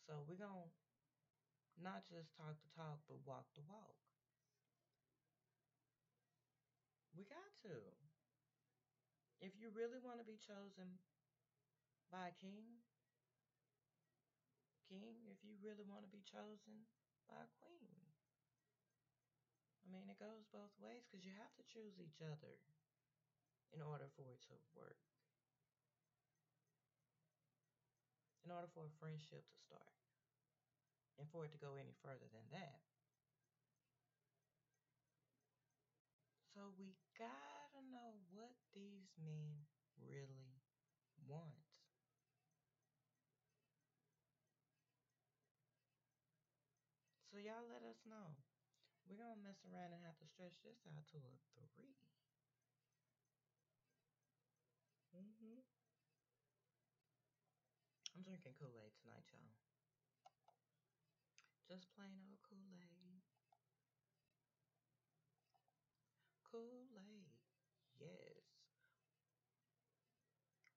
So 0.06 0.22
we're 0.28 0.38
going 0.38 0.70
to 0.70 1.82
not 1.82 2.06
just 2.06 2.30
talk 2.38 2.54
the 2.62 2.70
talk, 2.78 3.02
but 3.10 3.18
walk 3.26 3.50
the 3.58 3.66
walk. 3.66 3.98
We 7.16 7.24
got 7.26 7.50
to. 7.66 8.03
If 9.40 9.58
you 9.58 9.70
really 9.74 9.98
want 10.02 10.18
to 10.22 10.26
be 10.26 10.38
chosen 10.38 10.98
by 12.10 12.30
a 12.30 12.36
king, 12.38 12.84
king, 14.86 15.26
if 15.32 15.40
you 15.42 15.56
really 15.58 15.84
want 15.88 16.04
to 16.04 16.12
be 16.12 16.22
chosen 16.22 16.86
by 17.26 17.40
a 17.40 17.50
queen. 17.58 18.04
I 19.84 19.92
mean, 19.92 20.08
it 20.08 20.16
goes 20.20 20.48
both 20.48 20.72
ways 20.80 21.04
because 21.04 21.24
you 21.24 21.34
have 21.36 21.52
to 21.60 21.64
choose 21.68 22.00
each 22.00 22.24
other 22.24 22.56
in 23.72 23.84
order 23.84 24.08
for 24.16 24.32
it 24.32 24.40
to 24.48 24.56
work. 24.72 25.00
In 28.44 28.52
order 28.52 28.68
for 28.72 28.88
a 28.88 28.98
friendship 29.00 29.44
to 29.44 29.58
start. 29.60 29.96
And 31.20 31.28
for 31.30 31.44
it 31.44 31.52
to 31.52 31.60
go 31.60 31.76
any 31.76 31.94
further 32.02 32.28
than 32.32 32.44
that. 32.52 32.80
So 36.54 36.70
we 36.78 36.94
what 37.18 37.53
these 39.14 39.22
men 39.22 39.66
really 39.98 40.58
want. 41.26 41.62
So 47.30 47.38
y'all 47.38 47.66
let 47.66 47.82
us 47.82 47.98
know. 48.06 48.38
We're 49.06 49.18
gonna 49.18 49.42
mess 49.42 49.58
around 49.66 49.92
and 49.92 50.02
have 50.06 50.18
to 50.18 50.26
stretch 50.26 50.54
this 50.62 50.78
out 50.86 51.04
to 51.12 51.18
a 51.18 51.66
three. 51.74 51.98
Mm-hmm. 55.14 55.62
I'm 58.14 58.22
drinking 58.22 58.54
Kool-Aid 58.58 58.94
tonight, 59.02 59.26
y'all. 59.34 59.54
Just 61.66 61.90
plain 61.94 62.14
old. 62.18 63.22
Kool-Aid. 66.50 67.34
Yes. 67.98 68.44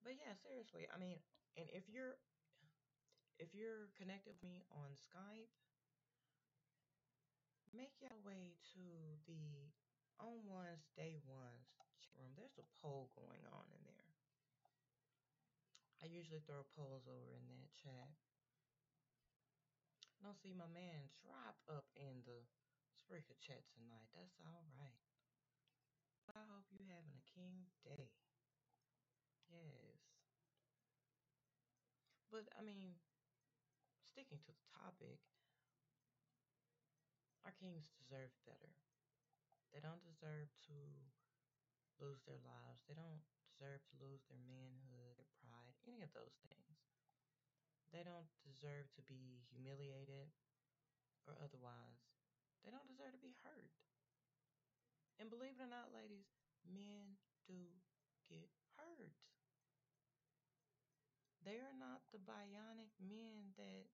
But 0.08 0.16
yeah, 0.16 0.32
seriously, 0.40 0.88
I 0.88 0.96
mean, 0.96 1.20
and 1.60 1.68
if 1.68 1.84
you're 1.84 2.16
if 3.36 3.52
you're 3.52 3.92
connected 3.92 4.32
with 4.32 4.40
me 4.40 4.64
on 4.72 4.96
Skype, 4.96 5.52
make 7.76 7.92
your 8.00 8.16
way 8.24 8.56
to 8.72 8.84
the 9.28 9.68
on 10.16 10.40
ones 10.48 10.88
day 10.96 11.20
ones 11.28 11.76
chat 11.76 12.08
room. 12.16 12.32
There's 12.40 12.56
a 12.56 12.64
poll 12.80 13.12
going 13.12 13.44
on 13.52 13.68
in 13.68 13.84
there. 13.84 14.08
I 16.00 16.08
usually 16.08 16.40
throw 16.40 16.64
polls 16.72 17.04
over 17.04 17.36
in 17.36 17.44
that 17.52 17.68
chat. 17.76 18.16
Don't 20.24 20.40
see 20.40 20.56
my 20.56 20.72
man 20.72 21.12
drop 21.20 21.60
up 21.68 21.84
in 22.00 22.24
the 22.24 22.48
Spreaker 22.96 23.36
chat 23.44 23.60
tonight. 23.76 24.08
That's 24.16 24.40
all 24.40 24.72
right. 24.72 25.04
I 26.32 26.48
hope 26.48 26.64
you're 26.72 26.88
having 26.88 27.12
a 27.12 27.24
king 27.28 27.68
day. 27.84 28.08
Yes. 29.52 29.87
But 32.28 32.44
I 32.52 32.60
mean, 32.60 33.00
sticking 34.04 34.40
to 34.44 34.52
the 34.52 34.68
topic, 34.68 35.20
our 37.48 37.56
kings 37.56 37.88
deserve 37.96 38.36
better. 38.44 38.76
They 39.72 39.80
don't 39.80 40.04
deserve 40.04 40.52
to 40.68 40.76
lose 41.96 42.20
their 42.28 42.40
lives. 42.44 42.84
They 42.84 42.96
don't 42.96 43.24
deserve 43.48 43.80
to 43.88 44.00
lose 44.00 44.22
their 44.28 44.40
manhood, 44.44 45.16
their 45.16 45.32
pride, 45.40 45.76
any 45.88 46.04
of 46.04 46.12
those 46.12 46.36
things. 46.44 46.78
They 47.88 48.04
don't 48.04 48.28
deserve 48.44 48.92
to 48.96 49.02
be 49.08 49.48
humiliated 49.48 50.28
or 51.24 51.40
otherwise. 51.40 52.04
They 52.60 52.68
don't 52.68 52.88
deserve 52.88 53.16
to 53.16 53.22
be 53.24 53.32
hurt. 53.40 53.72
And 55.16 55.32
believe 55.32 55.56
it 55.56 55.64
or 55.64 55.70
not, 55.70 55.90
ladies, 55.90 56.28
men 56.68 57.16
do 57.48 57.56
get 58.28 58.52
hurt. 58.76 59.16
They 61.48 61.64
are 61.64 61.80
not 61.80 62.04
the 62.12 62.20
bionic 62.20 62.92
men 63.00 63.56
that. 63.56 63.88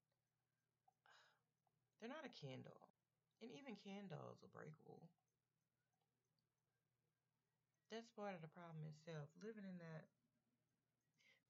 They're 2.02 2.10
not 2.10 2.26
a 2.26 2.34
doll. 2.66 2.90
And 3.38 3.46
even 3.54 3.78
Ken 3.78 4.10
dolls 4.10 4.42
are 4.42 4.50
breakable. 4.50 5.06
That's 7.94 8.10
part 8.18 8.34
of 8.34 8.42
the 8.42 8.50
problem 8.50 8.90
itself. 8.90 9.30
Living 9.38 9.62
in 9.62 9.78
that 9.78 10.10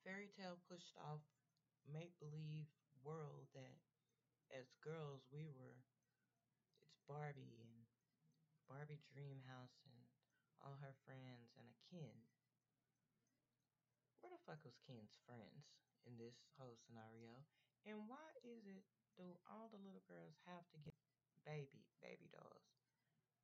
fairy 0.04 0.28
tale 0.36 0.60
pushed 0.68 0.92
off 1.00 1.24
make 1.88 2.12
believe 2.20 2.68
world 3.00 3.48
that 3.56 3.80
as 4.52 4.68
girls 4.84 5.24
we 5.32 5.48
were 5.56 5.80
it's 6.84 7.00
Barbie 7.08 7.56
and 7.64 7.88
Barbie 8.68 9.00
Dream 9.08 9.40
House 9.48 9.80
and 9.88 10.04
all 10.60 10.76
her 10.84 10.92
friends 11.08 11.56
and 11.56 11.64
a 11.64 11.76
Ken. 11.88 12.28
Where 14.20 14.36
the 14.36 14.44
fuck 14.44 14.60
was 14.68 14.76
Ken's 14.84 15.16
friends 15.24 15.64
in 16.04 16.16
this 16.16 16.40
whole 16.56 16.76
scenario? 16.84 17.42
And 17.84 18.08
why 18.08 18.28
is 18.44 18.64
it 18.64 18.84
do 19.16 19.36
all 19.44 19.68
the 19.68 19.80
little 19.80 20.04
girls 20.08 20.36
have 20.48 20.64
to 20.72 20.78
get 20.80 20.96
baby 21.44 21.84
baby 22.00 22.32
dolls? 22.32 22.68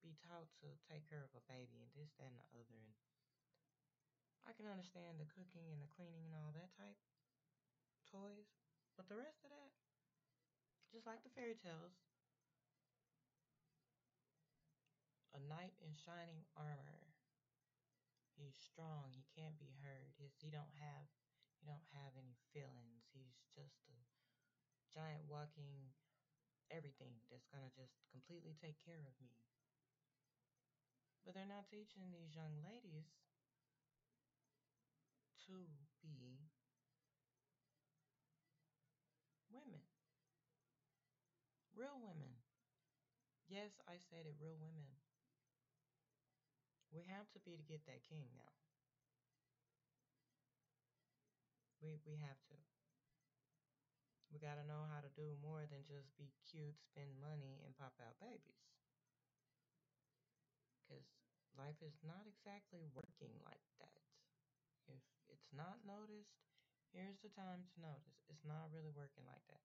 Be 0.01 0.17
taught 0.25 0.49
to 0.65 0.69
take 0.89 1.05
care 1.09 1.21
of 1.21 1.33
a 1.37 1.45
baby 1.45 1.85
and 1.85 1.93
this, 1.93 2.17
that, 2.17 2.33
and 2.33 2.41
the 2.41 2.49
other 2.57 2.73
and 2.73 2.97
I 4.49 4.57
can 4.57 4.65
understand 4.65 5.21
the 5.21 5.29
cooking 5.29 5.69
and 5.69 5.85
the 5.85 5.93
cleaning 5.93 6.25
and 6.25 6.35
all 6.35 6.51
that 6.57 6.73
type 6.73 6.97
toys, 8.09 8.49
but 8.97 9.07
the 9.07 9.21
rest 9.21 9.45
of 9.45 9.53
that, 9.53 9.71
just 10.91 11.07
like 11.07 11.23
the 11.23 11.31
fairy 11.37 11.55
tales, 11.55 11.95
a 15.37 15.41
knight 15.47 15.77
in 15.79 15.95
shining 15.95 16.43
armor. 16.59 17.07
He's 18.35 18.57
strong. 18.57 19.13
He 19.13 19.23
can't 19.37 19.61
be 19.61 19.77
hurt. 19.85 20.17
His 20.17 20.33
he 20.41 20.49
don't 20.49 20.75
have 20.81 21.07
he 21.61 21.69
don't 21.69 21.85
have 21.93 22.17
any 22.17 22.41
feelings. 22.57 23.05
He's 23.13 23.37
just 23.53 23.85
a 23.93 24.01
giant 24.89 25.29
walking 25.29 25.93
everything 26.73 27.21
that's 27.29 27.47
gonna 27.53 27.69
just 27.77 28.01
completely 28.09 28.57
take 28.57 28.81
care 28.81 29.05
of 29.05 29.15
me. 29.21 29.37
But 31.21 31.37
they're 31.37 31.45
not 31.45 31.69
teaching 31.69 32.09
these 32.09 32.33
young 32.33 32.65
ladies 32.65 33.13
to 35.45 35.69
be 36.01 36.49
women. 39.53 39.85
Real 41.77 42.01
women. 42.01 42.41
Yes, 43.51 43.77
I 43.85 43.99
said 43.99 44.25
it, 44.25 44.39
real 44.41 44.57
women. 44.57 44.87
We 46.91 47.03
have 47.07 47.31
to 47.35 47.41
be 47.43 47.55
to 47.59 47.63
get 47.63 47.87
that 47.87 48.03
king 48.09 48.27
now. 48.35 48.70
We 51.81 51.99
we 52.07 52.17
have 52.19 52.39
to. 52.49 52.55
We 54.33 54.39
gotta 54.39 54.65
know 54.65 54.87
how 54.89 55.01
to 55.05 55.11
do 55.13 55.37
more 55.43 55.67
than 55.69 55.85
just 55.85 56.17
be 56.17 56.33
cute, 56.49 56.81
spend 56.81 57.21
money, 57.21 57.61
and 57.67 57.77
pop 57.77 57.93
out 58.01 58.17
babies. 58.19 58.65
Because 60.85 61.07
life 61.57 61.81
is 61.81 61.97
not 62.05 62.27
exactly 62.29 62.85
working 62.93 63.33
like 63.47 63.65
that. 63.81 64.03
If 64.89 65.03
it's 65.29 65.53
not 65.53 65.81
noticed, 65.87 66.37
here's 66.93 67.19
the 67.23 67.31
time 67.31 67.65
to 67.75 67.81
notice. 67.81 68.21
It's 68.29 68.45
not 68.45 68.71
really 68.73 68.93
working 68.93 69.25
like 69.27 69.47
that. 69.49 69.65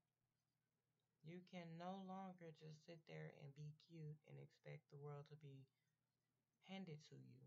You 1.25 1.41
can 1.51 1.77
no 1.77 2.05
longer 2.07 2.53
just 2.57 2.85
sit 2.85 3.01
there 3.07 3.33
and 3.43 3.53
be 3.53 3.73
cute 3.89 4.15
and 4.29 4.39
expect 4.39 4.89
the 4.91 4.97
world 4.97 5.25
to 5.29 5.35
be 5.35 5.65
handed 6.67 6.99
to 7.09 7.15
you. 7.15 7.39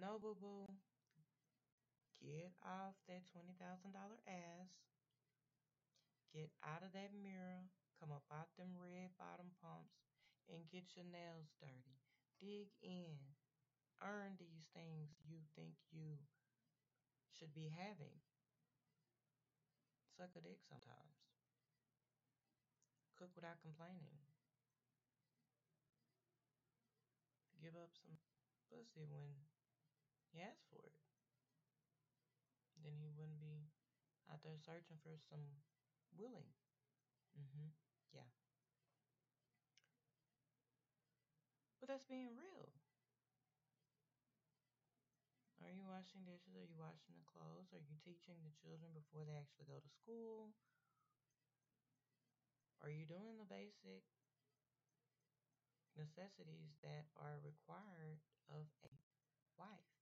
No, 0.00 0.18
boo 0.18 0.34
boo. 0.40 0.66
Get 2.20 2.52
off 2.60 3.00
that 3.08 3.24
$20,000 3.32 3.56
ass. 4.28 4.70
Get 6.36 6.52
out 6.60 6.84
of 6.84 6.92
that 6.92 7.16
mirror. 7.16 7.72
Come 7.96 8.12
up 8.12 8.28
out 8.28 8.52
them 8.60 8.76
red 8.76 9.12
bottom 9.16 9.52
pumps 9.60 10.04
and 10.52 10.68
get 10.68 10.92
your 10.96 11.08
nails 11.08 11.48
dirty. 11.56 12.00
Dig 12.36 12.68
in. 12.84 13.16
Earn 14.04 14.36
these 14.36 14.68
things 14.72 15.16
you 15.24 15.44
think 15.56 15.76
you 15.92 16.20
should 17.32 17.52
be 17.56 17.72
having. 17.72 18.20
Suck 20.16 20.36
a 20.36 20.40
dick 20.44 20.60
sometimes. 20.68 21.16
Cook 23.16 23.32
without 23.36 23.60
complaining. 23.64 24.20
Give 27.60 27.76
up 27.76 27.92
some 27.96 28.16
pussy 28.68 29.04
when 29.08 29.36
he 30.32 30.40
asks 30.40 30.64
for 30.72 30.80
it. 30.84 30.99
Out 34.30 34.46
there 34.46 34.56
searching 34.62 34.96
for 35.02 35.18
some 35.28 35.42
willing. 36.14 36.48
Mm-hmm. 37.34 37.74
Yeah. 38.14 38.30
But 41.82 41.90
that's 41.90 42.06
being 42.06 42.32
real. 42.38 42.72
Are 45.60 45.74
you 45.74 45.84
washing 45.84 46.24
dishes? 46.24 46.56
Are 46.56 46.64
you 46.64 46.80
washing 46.80 47.12
the 47.20 47.28
clothes? 47.28 47.68
Are 47.76 47.84
you 47.84 47.98
teaching 48.00 48.40
the 48.40 48.54
children 48.64 48.96
before 48.96 49.28
they 49.28 49.36
actually 49.36 49.68
go 49.68 49.76
to 49.76 49.90
school? 50.00 50.56
Are 52.80 52.88
you 52.88 53.04
doing 53.04 53.36
the 53.36 53.44
basic 53.44 54.08
necessities 55.92 56.80
that 56.80 57.12
are 57.20 57.44
required 57.44 58.24
of 58.48 58.64
a 58.88 58.92
wife? 59.60 59.99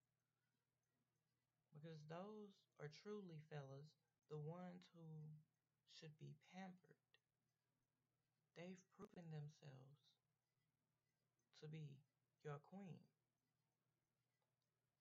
Because 1.78 2.02
those 2.10 2.58
are 2.82 2.90
truly, 2.90 3.38
fellas, 3.46 3.86
the 4.26 4.36
ones 4.36 4.82
who 4.90 5.38
should 5.94 6.18
be 6.18 6.34
pampered. 6.50 6.98
They've 8.56 8.82
proven 8.98 9.30
themselves 9.30 10.02
to 11.62 11.68
be 11.68 12.02
your 12.42 12.58
queen. 12.66 12.98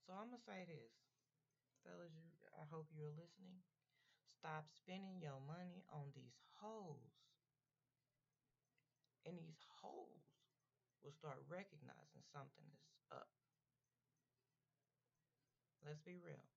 So 0.06 0.14
I'm 0.14 0.30
gonna 0.30 0.38
say 0.46 0.66
this, 0.70 0.94
fellas. 1.84 2.14
You, 2.14 2.30
I 2.54 2.66
hope 2.70 2.90
you're 2.94 3.14
listening. 3.14 3.62
Stop 4.38 4.70
spending 4.70 5.22
your 5.22 5.42
money 5.42 5.84
on 5.90 6.14
these 6.14 6.38
hoes, 6.62 7.14
and 9.26 9.38
these 9.38 9.62
hoes 9.82 10.26
will 11.04 11.14
start 11.14 11.42
recognizing 11.50 12.24
something 12.34 12.66
is 12.74 12.86
up. 13.12 13.30
Let's 15.86 16.02
be 16.02 16.18
real. 16.18 16.57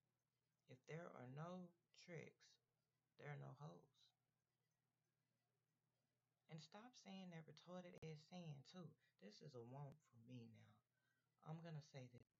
If 0.70 0.78
there 0.86 1.10
are 1.18 1.28
no 1.34 1.66
tricks, 1.98 2.54
there 3.18 3.34
are 3.34 3.42
no 3.42 3.52
hoes. 3.58 3.90
And 6.50 6.62
stop 6.62 6.94
saying 6.94 7.30
that 7.34 7.46
retarded 7.46 7.98
ass 8.06 8.22
saying 8.30 8.62
too. 8.70 8.86
This 9.22 9.42
is 9.42 9.54
a 9.58 9.62
want 9.66 9.98
for 10.10 10.18
me 10.30 10.46
now. 10.50 10.70
I'm 11.46 11.58
gonna 11.62 11.82
say 11.82 12.06
this. 12.10 12.30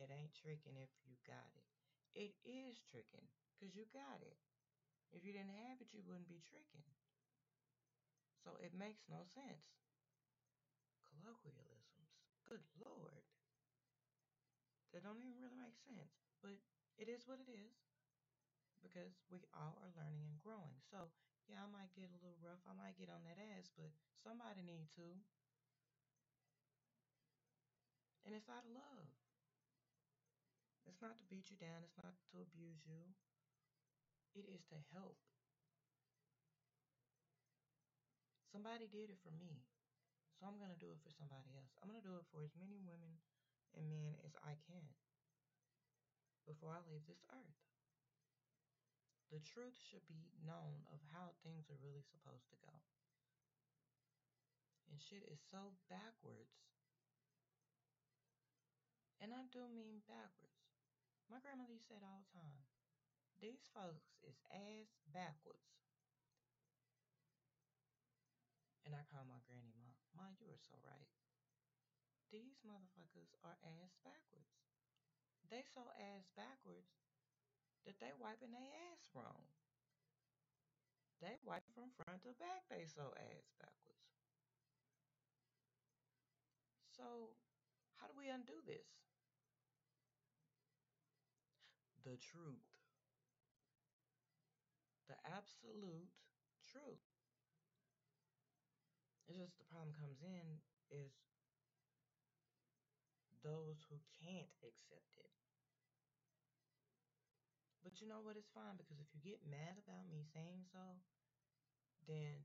It 0.00 0.08
ain't 0.08 0.32
tricking 0.32 0.80
if 0.80 0.92
you 1.04 1.16
got 1.28 1.52
it. 1.56 1.68
It 2.16 2.32
is 2.48 2.80
tricking 2.88 3.28
because 3.52 3.76
you 3.76 3.84
got 3.92 4.24
it. 4.24 4.40
If 5.12 5.24
you 5.24 5.32
didn't 5.32 5.56
have 5.68 5.80
it, 5.80 5.92
you 5.92 6.04
wouldn't 6.04 6.28
be 6.28 6.44
tricking. 6.44 6.84
So 8.44 8.56
it 8.60 8.76
makes 8.76 9.08
no 9.08 9.24
sense. 9.36 9.68
Colloquialisms. 11.08 12.12
Good 12.48 12.64
lord. 12.80 13.24
That 14.92 15.04
don't 15.04 15.20
even 15.20 15.36
really 15.40 15.60
make 15.60 15.76
sense. 15.84 16.12
But 16.40 16.56
it 16.98 17.06
is 17.06 17.22
what 17.30 17.38
it 17.38 17.46
is 17.46 17.78
because 18.82 19.14
we 19.30 19.46
all 19.54 19.78
are 19.82 19.94
learning 19.94 20.26
and 20.26 20.38
growing. 20.42 20.78
So, 20.90 21.10
yeah, 21.46 21.62
I 21.62 21.70
might 21.70 21.94
get 21.94 22.10
a 22.10 22.20
little 22.22 22.38
rough. 22.42 22.62
I 22.66 22.74
might 22.74 22.98
get 22.98 23.10
on 23.10 23.22
that 23.26 23.38
ass, 23.38 23.70
but 23.78 23.94
somebody 24.18 24.66
need 24.66 24.90
to. 24.98 25.06
And 28.26 28.34
it's 28.34 28.50
out 28.50 28.66
of 28.66 28.74
love. 28.74 29.08
It's 30.84 31.00
not 31.00 31.16
to 31.22 31.30
beat 31.30 31.48
you 31.48 31.56
down. 31.56 31.86
It's 31.86 31.96
not 32.02 32.18
to 32.34 32.42
abuse 32.42 32.82
you. 32.84 33.14
It 34.34 34.50
is 34.50 34.66
to 34.74 34.78
help. 34.92 35.16
Somebody 38.50 38.90
did 38.90 39.08
it 39.08 39.20
for 39.22 39.32
me. 39.32 39.62
So 40.36 40.46
I'm 40.46 40.58
going 40.58 40.74
to 40.74 40.78
do 40.78 40.90
it 40.90 41.00
for 41.02 41.10
somebody 41.14 41.50
else. 41.54 41.74
I'm 41.78 41.90
going 41.90 41.98
to 42.00 42.08
do 42.08 42.18
it 42.18 42.26
for 42.30 42.42
as 42.42 42.54
many 42.58 42.78
women 42.78 43.18
and 43.74 43.90
men 43.90 44.18
as 44.22 44.34
I 44.42 44.54
can 44.66 44.86
before 46.48 46.72
I 46.72 46.80
leave 46.88 47.04
this 47.04 47.20
earth. 47.28 47.60
The 49.28 49.44
truth 49.44 49.76
should 49.76 50.08
be 50.08 50.24
known 50.40 50.88
of 50.88 51.04
how 51.12 51.36
things 51.44 51.68
are 51.68 51.84
really 51.84 52.00
supposed 52.08 52.48
to 52.48 52.56
go. 52.64 52.72
And 54.88 54.96
shit 54.96 55.28
is 55.28 55.44
so 55.52 55.76
backwards. 55.92 56.64
And 59.20 59.36
I 59.36 59.44
do 59.52 59.68
mean 59.68 60.00
backwards. 60.08 60.64
My 61.28 61.44
grandmother 61.44 61.76
used 61.76 61.84
to 61.92 61.92
say 61.92 62.00
it 62.00 62.08
all 62.08 62.24
the 62.24 62.32
time. 62.32 62.64
These 63.44 63.68
folks 63.76 64.16
is 64.24 64.40
ass 64.48 64.96
backwards. 65.12 65.76
And 68.88 68.96
I 68.96 69.04
call 69.12 69.28
my 69.28 69.44
granny 69.44 69.76
mom. 69.76 69.92
Mom, 70.16 70.40
you 70.40 70.48
are 70.48 70.64
so 70.64 70.80
right. 70.80 71.12
These 72.32 72.64
motherfuckers 72.64 73.36
are 73.44 73.60
ass 73.60 74.00
backwards. 74.00 74.67
They 75.48 75.64
so 75.64 75.80
ass 75.96 76.28
backwards 76.36 76.92
that 77.88 77.96
they 78.00 78.12
wiping 78.20 78.52
their 78.52 78.68
ass 78.92 79.08
wrong. 79.16 79.48
They 81.24 81.40
wipe 81.42 81.64
from 81.74 81.90
front 81.96 82.22
to 82.28 82.36
back. 82.36 82.68
They 82.68 82.84
so 82.84 83.10
ass 83.16 83.48
backwards. 83.58 84.06
So, 86.92 87.32
how 87.96 88.06
do 88.06 88.14
we 88.14 88.28
undo 88.28 88.60
this? 88.66 88.86
The 92.04 92.20
truth. 92.20 92.68
The 95.08 95.16
absolute 95.24 96.12
truth. 96.68 97.08
It's 99.28 99.38
just 99.38 99.58
the 99.58 99.68
problem 99.68 99.96
comes 99.96 100.20
in 100.20 100.60
is 100.90 101.12
those 103.44 103.84
who 103.88 103.96
can't 104.20 104.52
accept 104.60 105.16
it. 105.16 105.27
But 107.88 108.04
you 108.04 108.08
know 108.12 108.20
what? 108.20 108.36
It's 108.36 108.52
fine 108.52 108.76
because 108.76 109.00
if 109.00 109.08
you 109.16 109.24
get 109.24 109.40
mad 109.48 109.80
about 109.80 110.12
me 110.12 110.20
saying 110.36 110.60
so, 110.68 111.00
then 112.04 112.44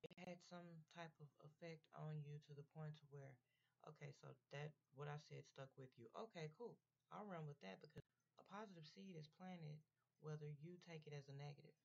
it 0.00 0.16
had 0.24 0.40
some 0.48 0.64
type 0.96 1.12
of 1.20 1.28
effect 1.44 1.84
on 1.92 2.24
you 2.24 2.40
to 2.48 2.56
the 2.56 2.64
point 2.72 2.96
to 2.96 3.06
where, 3.12 3.36
okay, 3.84 4.16
so 4.16 4.32
that 4.48 4.72
what 4.96 5.12
I 5.12 5.20
said 5.28 5.44
stuck 5.44 5.68
with 5.76 5.92
you. 6.00 6.08
Okay, 6.16 6.48
cool. 6.56 6.80
I'll 7.12 7.28
run 7.28 7.44
with 7.44 7.60
that 7.60 7.84
because 7.84 8.00
a 8.40 8.44
positive 8.48 8.88
seed 8.88 9.12
is 9.12 9.28
planted 9.36 9.84
whether 10.24 10.48
you 10.48 10.80
take 10.88 11.04
it 11.04 11.12
as 11.12 11.28
a 11.28 11.36
negative. 11.36 11.76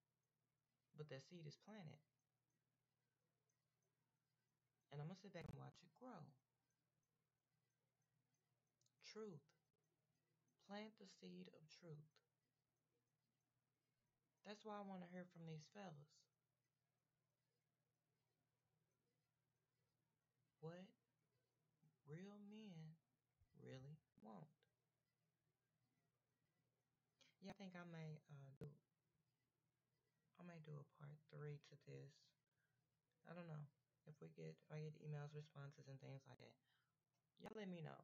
But 0.96 1.12
that 1.12 1.28
seed 1.28 1.44
is 1.44 1.60
planted. 1.68 2.00
And 4.96 5.04
I'm 5.04 5.12
going 5.12 5.20
to 5.20 5.28
sit 5.28 5.36
back 5.36 5.52
and 5.52 5.60
watch 5.60 5.76
it 5.84 5.92
grow. 6.00 6.24
Truth. 9.04 9.44
Plant 10.72 10.96
the 11.04 11.12
seed 11.20 11.52
of 11.52 11.68
truth. 11.68 12.08
That's 14.50 14.66
why 14.66 14.82
I 14.82 14.90
want 14.90 15.06
to 15.06 15.14
hear 15.14 15.30
from 15.30 15.46
these 15.46 15.62
fellas. 15.78 16.10
What 20.58 20.90
real 22.10 22.42
men 22.50 22.98
really 23.62 24.02
want. 24.26 24.50
Yeah, 27.46 27.54
I 27.54 27.62
think 27.62 27.78
I 27.78 27.86
may 27.94 28.18
uh, 28.26 28.50
do. 28.58 28.74
I 30.42 30.50
may 30.50 30.58
do 30.66 30.82
a 30.82 30.86
part 30.98 31.22
three 31.30 31.62
to 31.70 31.76
this. 31.86 32.10
I 33.30 33.38
don't 33.38 33.46
know 33.46 33.70
if 34.10 34.18
we 34.18 34.34
get 34.34 34.58
if 34.58 34.70
I 34.74 34.82
get 34.82 34.98
emails, 34.98 35.30
responses, 35.30 35.86
and 35.86 36.02
things 36.02 36.26
like 36.26 36.42
that. 36.42 36.58
Y'all 37.38 37.54
let 37.54 37.70
me 37.70 37.86
know 37.86 38.02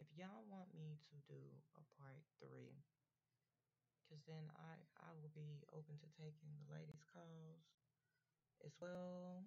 if 0.00 0.08
y'all 0.16 0.48
want 0.48 0.72
me 0.72 0.96
to 1.12 1.14
do 1.28 1.44
a 1.76 1.84
part 2.00 2.24
three. 2.40 2.80
Cause 4.08 4.24
then 4.24 4.48
I 4.56 4.80
I 5.04 5.12
will 5.20 5.28
be 5.36 5.60
open 5.68 6.00
to 6.00 6.08
taking 6.16 6.48
the 6.56 6.72
ladies' 6.72 7.04
calls 7.12 7.60
as 8.64 8.72
well. 8.80 9.44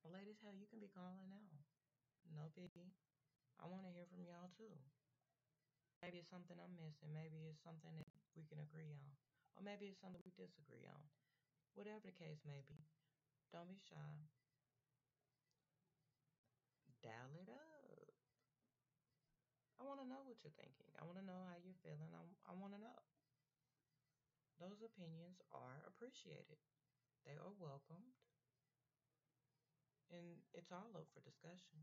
Well, 0.00 0.16
ladies, 0.16 0.40
hell, 0.40 0.56
you 0.56 0.64
can 0.66 0.80
be 0.80 0.88
calling 0.88 1.28
now. 1.28 1.52
No 2.32 2.48
biggie. 2.56 2.96
I 3.60 3.68
want 3.68 3.84
to 3.84 3.92
hear 3.92 4.08
from 4.08 4.24
y'all 4.24 4.48
too. 4.56 4.72
Maybe 6.00 6.18
it's 6.18 6.32
something 6.32 6.56
I'm 6.58 6.74
missing. 6.74 7.12
Maybe 7.12 7.46
it's 7.46 7.62
something 7.62 7.94
that 8.00 8.10
we 8.34 8.42
can 8.48 8.58
agree 8.58 8.90
on. 8.96 9.12
Or 9.54 9.62
maybe 9.62 9.92
it's 9.92 10.00
something 10.00 10.24
we 10.24 10.32
disagree 10.34 10.88
on. 10.88 11.04
Whatever 11.76 12.02
the 12.02 12.16
case 12.16 12.40
may 12.48 12.64
be, 12.66 12.80
don't 13.52 13.68
be 13.68 13.78
shy. 13.78 14.26
Dial 17.04 17.34
it 17.38 17.50
up. 17.52 18.10
I 19.78 19.84
want 19.84 19.98
to 19.98 20.06
know 20.06 20.22
what 20.22 20.38
you're 20.42 20.54
thinking. 20.54 20.90
I 20.94 21.02
want 21.02 21.18
to 21.18 21.26
know 21.26 21.42
how 21.50 21.58
you're 21.58 21.78
feeling. 21.82 22.10
I, 22.14 22.22
I 22.46 22.54
want 22.54 22.74
to 22.74 22.80
know. 22.80 23.11
Those 24.62 24.80
opinions 24.80 25.42
are 25.52 25.82
appreciated, 25.86 26.56
they 27.26 27.36
are 27.36 27.52
welcomed, 27.58 28.14
and 30.12 30.38
it's 30.54 30.70
all 30.70 30.92
up 30.94 31.08
for 31.12 31.20
discussion. 31.20 31.82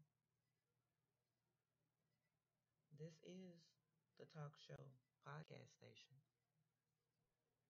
This 3.00 3.24
is 3.24 3.64
the 4.20 4.26
talk 4.26 4.54
show 4.60 4.92
podcast 5.26 5.72
station. 5.74 6.22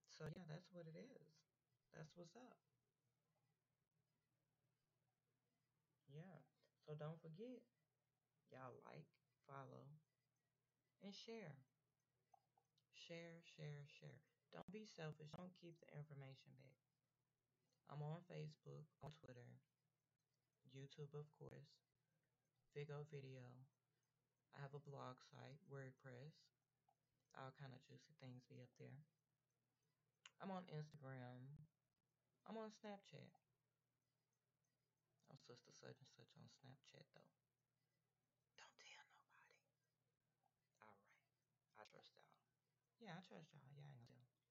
So, 0.10 0.26
yeah, 0.36 0.44
that's 0.50 0.68
what 0.74 0.86
it 0.88 0.98
is. 1.00 1.32
That's 1.96 2.12
what's 2.18 2.36
up. 2.36 2.58
Yeah. 6.12 6.44
So, 6.86 6.96
don't 7.00 7.22
forget, 7.22 7.62
y'all 8.52 8.76
like, 8.86 9.06
follow, 9.48 9.88
and 11.04 11.14
share. 11.14 11.56
Share, 12.94 13.42
share, 13.42 13.84
share. 13.88 14.29
Don't 14.54 14.70
be 14.74 14.86
selfish. 14.86 15.30
Don't 15.34 15.54
keep 15.62 15.78
the 15.82 15.90
information 15.94 16.52
back. 16.58 16.78
I'm 17.90 18.02
on 18.06 18.22
Facebook, 18.30 18.86
on 19.02 19.14
Twitter, 19.18 19.50
YouTube, 20.70 21.14
of 21.18 21.26
course, 21.38 21.74
Vigo 22.78 23.06
Video. 23.10 23.46
I 24.54 24.62
have 24.62 24.74
a 24.78 24.82
blog 24.82 25.18
site, 25.30 25.62
WordPress. 25.70 26.34
All 27.38 27.54
kind 27.58 27.74
of 27.74 27.82
juicy 27.86 28.14
things 28.18 28.46
be 28.50 28.58
up 28.62 28.74
there. 28.78 29.02
I'm 30.42 30.50
on 30.50 30.66
Instagram. 30.74 31.46
I'm 32.50 32.58
on 32.58 32.74
Snapchat. 32.74 33.30
I'm 35.30 35.38
sister 35.46 35.70
such 35.70 35.98
and 36.02 36.10
such 36.18 36.34
on 36.38 36.50
Snapchat 36.58 37.06
though. 37.14 37.34
Don't 38.58 38.78
tell 38.82 39.06
nobody. 39.14 39.54
Alright. 40.82 41.22
I 41.78 41.84
trust 41.86 42.18
y'all. 42.18 42.34
Yeah, 42.98 43.14
I 43.18 43.22
trust 43.22 43.54
y'all. 43.54 43.70
Yeah, 43.70 43.86
I 43.86 43.94
ain't 43.94 44.10
gonna 44.10 44.26
tell. 44.34 44.50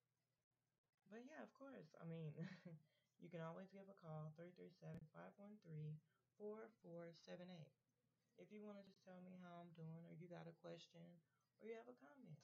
But 1.09 1.25
yeah, 1.25 1.41
of 1.41 1.49
course. 1.57 1.97
I 1.97 2.05
mean, 2.05 2.37
you 3.21 3.27
can 3.33 3.41
always 3.41 3.69
give 3.73 3.89
a 3.89 3.97
call 3.97 4.29
337-513-4478. 6.37 7.73
If 8.37 8.53
you 8.53 8.63
want 8.63 8.79
to 8.79 8.85
just 8.87 9.03
tell 9.03 9.19
me 9.25 9.35
how 9.43 9.59
I'm 9.59 9.73
doing 9.75 10.05
or 10.07 10.15
you 10.15 10.29
got 10.29 10.47
a 10.47 10.55
question 10.61 11.03
or 11.59 11.67
you 11.67 11.75
have 11.75 11.89
a 11.89 11.97
comment. 11.99 12.39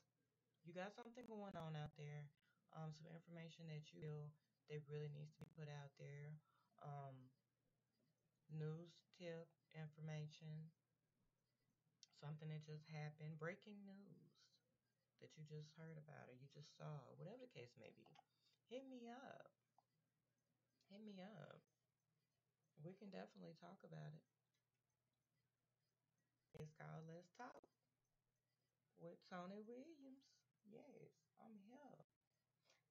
You 0.65 0.73
got 0.73 0.91
something 0.97 1.23
going 1.29 1.55
on 1.55 1.77
out 1.77 1.93
there, 1.95 2.25
um, 2.73 2.89
some 2.91 3.07
information 3.07 3.69
that 3.69 3.93
you 3.93 4.01
feel 4.01 4.21
that 4.67 4.81
really 4.89 5.13
needs 5.13 5.29
to 5.37 5.45
be 5.45 5.47
put 5.53 5.69
out 5.69 5.93
there. 6.01 6.33
Um, 6.81 7.29
news 8.49 8.97
tip 9.15 9.47
information, 9.77 10.73
something 12.19 12.49
that 12.49 12.65
just 12.65 12.89
happened, 12.89 13.37
breaking 13.39 13.77
news 13.85 14.35
that 15.23 15.31
you 15.39 15.47
just 15.47 15.71
heard 15.79 15.95
about 15.95 16.27
or 16.27 16.35
you 16.35 16.43
just 16.51 16.75
saw, 16.75 16.99
whatever 17.15 17.39
the 17.39 17.47
case 17.47 17.54
hit 18.75 18.83
me 18.91 19.07
up. 19.07 19.47
Hit 20.91 20.99
me 20.99 21.15
up. 21.23 21.63
We 22.83 22.91
can 22.99 23.07
definitely 23.07 23.55
talk 23.63 23.79
about 23.87 24.11
it. 24.11 24.19
It's 26.59 26.75
called 26.75 27.07
Let's 27.07 27.31
Talk 27.39 27.63
with 28.99 29.15
Tony 29.31 29.63
Williams. 29.63 30.27
Yes, 30.67 31.15
I'm 31.39 31.55
here. 31.71 32.03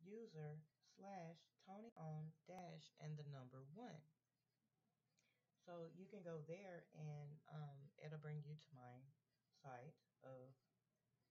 user 0.00 0.56
slash 0.96 1.51
Tony 1.66 1.94
on 1.94 2.34
dash 2.46 2.92
and 2.98 3.14
the 3.14 3.26
number 3.30 3.62
one. 3.74 4.02
So 5.62 5.86
you 5.94 6.10
can 6.10 6.26
go 6.26 6.42
there 6.50 6.90
and 6.90 7.38
um, 7.46 7.78
it'll 8.02 8.18
bring 8.18 8.42
you 8.42 8.58
to 8.58 8.70
my 8.74 8.98
site 9.62 9.94
of 10.26 10.50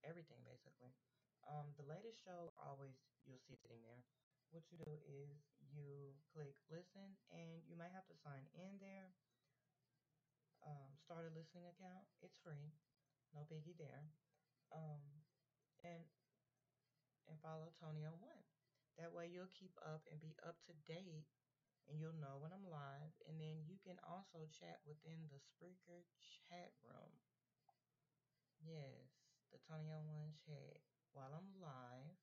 everything 0.08 0.40
basically. 0.48 0.96
Um, 1.44 1.76
the 1.76 1.84
latest 1.84 2.22
show 2.24 2.56
always 2.56 2.96
you'll 3.28 3.44
see 3.44 3.60
sitting 3.60 3.84
there. 3.84 4.02
What 4.56 4.68
you 4.72 4.80
do 4.80 4.94
is 5.08 5.36
you 5.60 6.16
click 6.32 6.56
listen 6.72 7.16
and 7.32 7.64
you 7.68 7.76
might 7.76 7.92
have 7.96 8.08
to 8.08 8.16
sign 8.24 8.48
in 8.56 8.80
there. 8.80 9.12
Um, 10.64 10.96
start 11.02 11.26
a 11.28 11.34
listening 11.34 11.66
account. 11.68 12.06
It's 12.22 12.38
free. 12.40 12.72
No 13.34 13.48
biggie 13.48 13.76
there. 13.80 14.12
Um, 14.72 15.02
and 15.84 16.04
and 17.28 17.40
follow 17.40 17.72
Tony 17.80 18.04
on 18.04 18.16
one. 18.20 18.51
That 19.00 19.14
way 19.16 19.32
you'll 19.32 19.52
keep 19.56 19.76
up 19.82 20.04
and 20.12 20.20
be 20.20 20.36
up 20.44 20.60
to 20.68 20.74
date 20.88 21.28
and 21.90 21.98
you'll 21.98 22.18
know 22.20 22.38
when 22.40 22.54
I'm 22.54 22.68
live. 22.68 23.16
And 23.28 23.40
then 23.40 23.66
you 23.66 23.80
can 23.82 23.98
also 24.04 24.48
chat 24.52 24.80
within 24.86 25.28
the 25.32 25.42
Spreaker 25.42 26.08
chat 26.20 26.72
room. 26.84 27.12
Yes, 28.62 29.12
the 29.50 29.60
Tony 29.66 29.90
on 29.90 30.06
one 30.08 30.32
chat 30.38 30.80
while 31.12 31.34
I'm 31.34 31.52
live. 31.58 32.20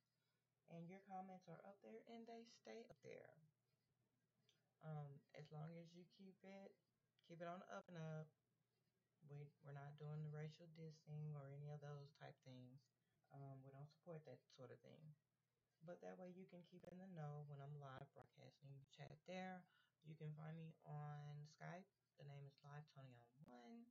And 0.68 0.84
your 0.84 1.00
comments 1.08 1.48
are 1.48 1.64
up 1.64 1.80
there 1.80 2.04
and 2.12 2.28
they 2.28 2.44
stay 2.44 2.84
up 2.92 3.00
there. 3.00 3.40
Um, 4.84 5.18
as 5.34 5.48
long 5.50 5.72
as 5.80 5.90
you 5.96 6.04
keep 6.12 6.36
it, 6.44 6.70
keep 7.26 7.40
it 7.40 7.48
on 7.48 7.64
the 7.64 7.68
up 7.72 7.88
and 7.88 7.98
up. 7.98 8.28
We, 9.26 9.48
we're 9.64 9.76
not 9.76 9.98
doing 9.98 10.22
the 10.22 10.32
racial 10.32 10.68
dissing 10.76 11.34
or 11.34 11.50
any 11.50 11.72
of 11.72 11.82
those 11.82 12.12
type 12.20 12.36
things. 12.46 12.80
Um, 13.32 13.60
we 13.64 13.72
don't 13.72 13.90
support 13.90 14.24
that 14.24 14.40
sort 14.56 14.70
of 14.72 14.78
thing. 14.80 15.12
But 15.86 16.02
that 16.02 16.18
way 16.18 16.34
you 16.34 16.44
can 16.50 16.62
keep 16.66 16.82
in 16.90 16.98
the 16.98 17.08
know 17.14 17.46
when 17.46 17.62
I'm 17.62 17.74
live 17.78 18.08
broadcasting. 18.12 18.70
You 18.74 18.82
chat 18.90 19.14
there. 19.30 19.62
You 20.02 20.18
can 20.18 20.34
find 20.34 20.56
me 20.58 20.74
on 20.82 21.46
Skype. 21.46 21.86
The 22.18 22.26
name 22.26 22.42
is 22.46 22.56
Live 22.66 22.86
Tony 22.92 23.14
on 23.14 23.38
One. 23.46 23.82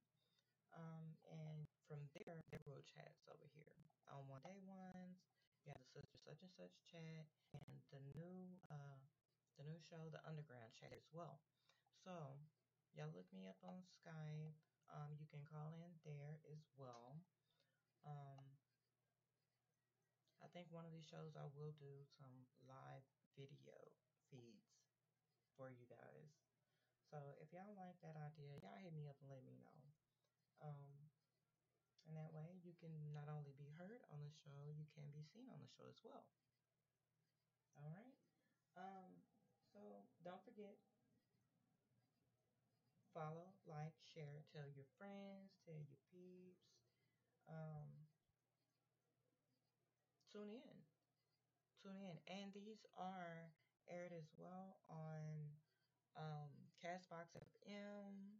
Um, 0.75 1.15
and 1.31 1.63
from 1.87 2.03
there, 2.11 2.43
there 2.51 2.63
will 2.67 2.83
chats 2.83 3.23
over 3.31 3.47
here. 3.55 3.71
On 4.11 4.27
one 4.27 4.43
day 4.43 4.59
ones, 4.67 5.23
you 5.63 5.71
have 5.71 5.79
the 5.79 6.03
sister 6.03 6.19
such 6.19 6.39
and 6.43 6.51
such 6.53 6.75
chat, 6.91 7.27
and 7.55 7.79
the 7.91 8.01
new 8.15 8.59
uh, 8.67 8.99
the 9.55 9.63
new 9.63 9.79
show, 9.79 10.11
the 10.11 10.21
Underground 10.27 10.75
chat 10.75 10.91
as 10.91 11.07
well. 11.15 11.39
So 12.03 12.13
y'all 12.93 13.11
look 13.15 13.27
me 13.31 13.47
up 13.47 13.59
on 13.63 13.79
Skype. 13.83 14.59
Um, 14.91 15.15
you 15.19 15.27
can 15.27 15.43
call 15.47 15.75
in 15.75 15.91
there 16.03 16.39
as 16.51 16.63
well. 16.75 17.19
Um, 18.07 18.56
I 20.41 20.47
think 20.53 20.69
one 20.69 20.85
of 20.85 20.93
these 20.93 21.07
shows 21.09 21.33
I 21.33 21.49
will 21.49 21.73
do 21.77 22.05
some 22.17 22.45
live 22.65 23.05
video 23.33 23.77
feeds 24.29 24.69
for 25.57 25.73
you 25.73 25.89
guys. 25.89 26.29
So 27.09 27.39
if 27.41 27.49
y'all 27.55 27.73
like 27.73 27.97
that 28.03 28.19
idea, 28.19 28.59
y'all 28.61 28.77
hit 28.77 28.93
me 28.93 29.09
up 29.09 29.17
and 29.23 29.31
let 29.31 29.41
me 29.47 29.57
know. 29.57 29.79
Um, 30.61 31.09
and 32.05 32.15
that 32.15 32.31
way 32.31 32.61
you 32.61 32.71
can 32.77 32.93
not 33.11 33.27
only 33.27 33.51
be 33.57 33.73
heard 33.75 34.05
on 34.13 34.21
the 34.21 34.31
show, 34.31 34.69
you 34.71 34.85
can 34.93 35.09
be 35.11 35.25
seen 35.25 35.49
on 35.49 35.59
the 35.59 35.71
show 35.71 35.89
as 35.89 35.99
well. 36.05 36.29
All 37.75 37.89
right. 37.89 38.15
Um, 38.77 39.25
so 39.73 40.05
don't 40.21 40.41
forget, 40.45 40.77
follow, 43.13 43.57
like, 43.65 43.97
share, 44.13 44.45
tell 44.53 44.69
your 44.69 44.85
friends, 45.01 45.57
tell 45.65 45.81
your 45.81 45.97
peeps. 46.13 46.77
Um, 47.49 47.96
tune 50.37 50.53
in. 50.53 50.77
Tune 51.81 51.97
in. 51.97 52.17
And 52.29 52.53
these 52.53 52.85
are 52.93 53.49
aired 53.89 54.13
as 54.13 54.29
well 54.37 54.77
on 54.85 55.49
um, 56.13 56.53
Castbox 56.77 57.33
FM, 57.33 58.37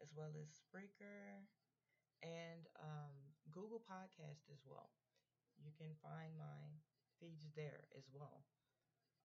as 0.00 0.08
well 0.16 0.32
as 0.32 0.48
Spreaker, 0.48 1.44
and 2.24 2.64
um, 2.80 3.36
Google 3.52 3.84
Podcast 3.84 4.48
as 4.48 4.64
well. 4.64 4.96
You 5.60 5.76
can 5.76 5.92
find 6.00 6.32
my 6.40 6.80
feeds 7.20 7.52
there 7.52 7.84
as 7.92 8.08
well. 8.16 8.48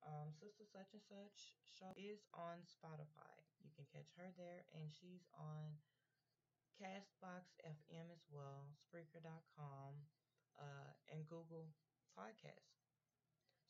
Um, 0.04 0.36
Sister 0.36 0.68
Such 0.68 0.91
and 0.91 1.02
Such 1.08 1.56
show 1.64 1.96
is 1.96 2.28
on 2.36 2.60
Spotify. 2.68 3.39
You 3.64 3.72
can 3.72 3.88
catch 3.88 4.12
her 4.20 4.36
there, 4.36 4.68
and 4.76 4.91
she's 4.91 5.24
on 5.32 5.80
Castbox 6.76 7.56
FM 7.64 8.12
as 8.12 8.28
well, 8.28 8.68
Spreaker.com, 8.84 9.96
uh, 10.60 10.91
and 11.12 11.28
Google 11.28 11.68
Podcast. 12.16 12.80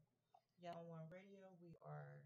On 0.60 0.84
One 0.92 1.08
Radio, 1.08 1.56
we 1.64 1.72
are 1.88 2.20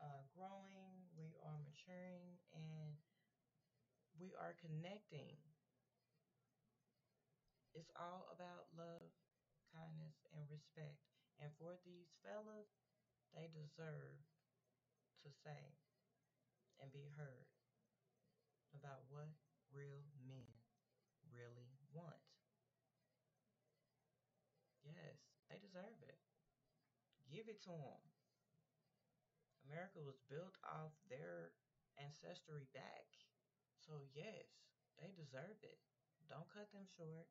uh, 0.00 0.24
growing, 0.32 1.04
we 1.12 1.36
are 1.44 1.60
maturing, 1.60 2.40
and 2.56 2.96
we 4.16 4.32
are 4.32 4.56
connecting. 4.56 5.36
It's 7.76 7.92
all 7.92 8.32
about 8.32 8.72
love, 8.72 9.12
kindness, 9.76 10.16
and 10.32 10.48
respect. 10.48 11.04
And 11.36 11.52
for 11.60 11.76
these 11.84 12.08
fellas, 12.24 12.72
they 13.36 13.52
deserve 13.52 14.24
to 15.22 15.28
say 15.44 15.76
and 16.80 16.88
be 16.92 17.12
heard 17.12 17.48
about 18.72 19.04
what 19.12 19.36
real 19.68 20.04
men 20.24 20.59
really 21.34 21.78
want. 21.92 22.20
Yes, 24.82 25.16
they 25.48 25.56
deserve 25.58 25.96
it. 26.02 26.18
Give 27.30 27.48
it 27.48 27.62
to 27.62 27.70
them. 27.70 28.02
America 29.68 30.02
was 30.02 30.18
built 30.26 30.58
off 30.66 30.92
their 31.06 31.54
ancestry 31.96 32.66
back. 32.74 33.06
So, 33.78 34.02
yes, 34.10 34.50
they 34.98 35.14
deserve 35.14 35.62
it. 35.62 35.78
Don't 36.28 36.50
cut 36.50 36.72
them 36.72 36.86
short. 36.96 37.30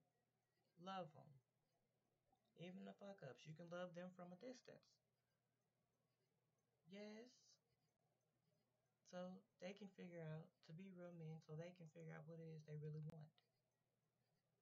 Love 0.79 1.11
them. 1.13 1.31
Even 2.59 2.83
the 2.83 2.95
fuck 2.99 3.23
ups, 3.23 3.47
you 3.47 3.55
can 3.55 3.71
love 3.71 3.95
them 3.95 4.11
from 4.15 4.31
a 4.31 4.39
distance. 4.39 4.99
Yes. 6.91 7.31
So 9.09 9.41
they 9.59 9.73
can 9.73 9.89
figure 9.97 10.21
out 10.21 10.47
to 10.67 10.73
be 10.73 10.91
real 10.93 11.15
men, 11.17 11.41
so 11.41 11.55
they 11.55 11.73
can 11.75 11.89
figure 11.95 12.13
out 12.13 12.27
what 12.27 12.37
it 12.37 12.49
is 12.53 12.61
they 12.67 12.77
really 12.77 13.01
want. 13.01 13.31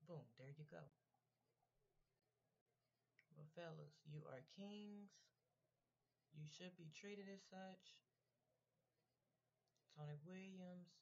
Boom, 0.08 0.24
there 0.40 0.56
you 0.56 0.64
go. 0.72 0.80
Well, 3.36 3.52
fellas, 3.52 4.00
you 4.08 4.24
are 4.32 4.48
kings. 4.56 5.12
You 6.32 6.48
should 6.48 6.72
be 6.80 6.88
treated 6.96 7.28
as 7.28 7.44
such. 7.44 8.00
Tony 9.92 10.16
Williams 10.24 10.96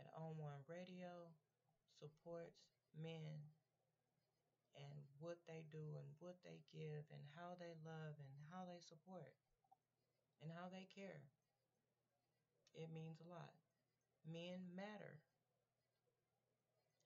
at 0.00 0.08
On 0.16 0.40
One 0.40 0.64
Radio 0.64 1.36
supports 2.00 2.64
men 2.96 3.44
and 4.72 5.04
what 5.20 5.42
they 5.44 5.68
do 5.68 5.98
and 6.00 6.08
what 6.22 6.40
they 6.46 6.64
give 6.72 7.04
and 7.12 7.24
how 7.36 7.60
they 7.60 7.76
love 7.84 8.16
and 8.16 8.32
how 8.48 8.64
they 8.64 8.80
support 8.80 9.36
and 10.40 10.48
how 10.48 10.70
they 10.70 10.88
care. 10.88 11.28
It 12.72 12.88
means 12.94 13.20
a 13.20 13.28
lot. 13.28 13.52
Men 14.24 14.72
matter. 14.72 15.18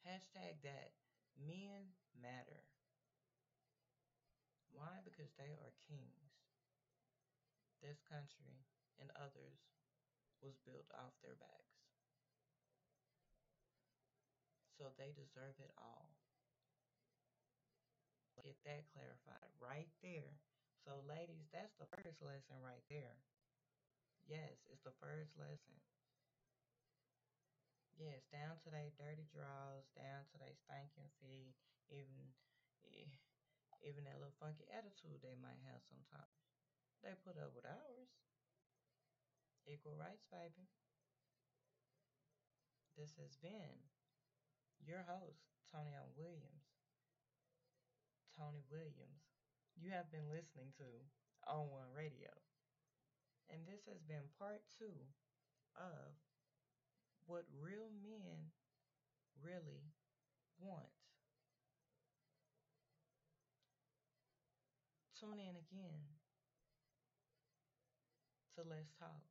Hashtag 0.03 0.59
that. 0.62 0.92
Men 1.38 1.94
matter. 2.20 2.66
Why? 4.70 5.00
Because 5.05 5.30
they 5.38 5.55
are 5.62 5.72
kings. 5.86 6.42
This 7.82 8.03
country 8.07 8.66
and 8.98 9.11
others 9.14 9.62
was 10.42 10.59
built 10.66 10.90
off 10.94 11.14
their 11.22 11.38
backs. 11.38 11.78
So 14.78 14.90
they 14.98 15.14
deserve 15.14 15.55
it 15.62 15.70
all. 15.78 16.11
Get 18.42 18.59
that 18.66 18.90
clarified 18.90 19.55
right 19.62 19.90
there. 20.03 20.34
So, 20.82 20.98
ladies, 21.07 21.46
that's 21.55 21.78
the 21.78 21.86
first 21.94 22.18
lesson 22.18 22.59
right 22.59 22.82
there. 22.90 23.22
Yes, 24.26 24.66
it's 24.66 24.82
the 24.82 24.94
first 24.98 25.38
lesson. 25.38 25.78
Yes, 28.03 28.26
down 28.34 28.59
to 28.66 28.68
they 28.74 28.90
dirty 28.98 29.30
draws, 29.30 29.86
down 29.94 30.26
to 30.26 30.36
they 30.42 30.59
stinking 30.59 31.07
feet, 31.22 31.55
even 31.86 32.34
eh, 32.82 33.07
even 33.86 34.03
that 34.11 34.18
little 34.18 34.34
funky 34.42 34.66
attitude 34.74 35.22
they 35.22 35.38
might 35.38 35.62
have 35.70 35.78
sometimes. 35.86 36.34
They 37.07 37.14
put 37.22 37.38
up 37.38 37.55
with 37.55 37.62
ours. 37.62 38.11
Equal 39.70 39.94
rights, 39.94 40.26
baby. 40.34 40.66
This 42.98 43.14
has 43.22 43.38
been 43.38 43.78
your 44.82 45.07
host, 45.07 45.55
Tony. 45.70 45.94
Williams. 46.18 46.66
Tony 48.34 48.66
Williams. 48.66 49.30
You 49.78 49.94
have 49.94 50.11
been 50.11 50.26
listening 50.26 50.74
to 50.82 50.90
On 51.46 51.70
One 51.70 51.94
Radio. 51.94 52.34
And 53.46 53.62
this 53.62 53.86
has 53.86 54.03
been 54.03 54.26
part 54.42 54.66
two 54.74 55.07
of 55.78 56.18
what 57.27 57.45
real 57.55 57.89
men 58.03 58.51
really 59.39 59.93
want. 60.59 60.91
Tune 65.18 65.39
in 65.39 65.55
again 65.55 66.03
to 68.59 68.66
Let's 68.66 68.91
Talk. 68.99 69.23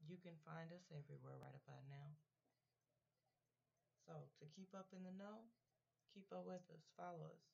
You 0.00 0.16
can 0.18 0.34
find 0.42 0.72
us 0.72 0.88
everywhere 0.90 1.36
right 1.38 1.54
about 1.54 1.84
now. 1.86 2.16
So, 4.08 4.26
to 4.42 4.46
keep 4.56 4.74
up 4.74 4.90
in 4.90 5.06
the 5.06 5.14
know, 5.14 5.46
keep 6.10 6.26
up 6.34 6.42
with 6.42 6.64
us, 6.72 6.82
follow 6.98 7.30
us. 7.30 7.44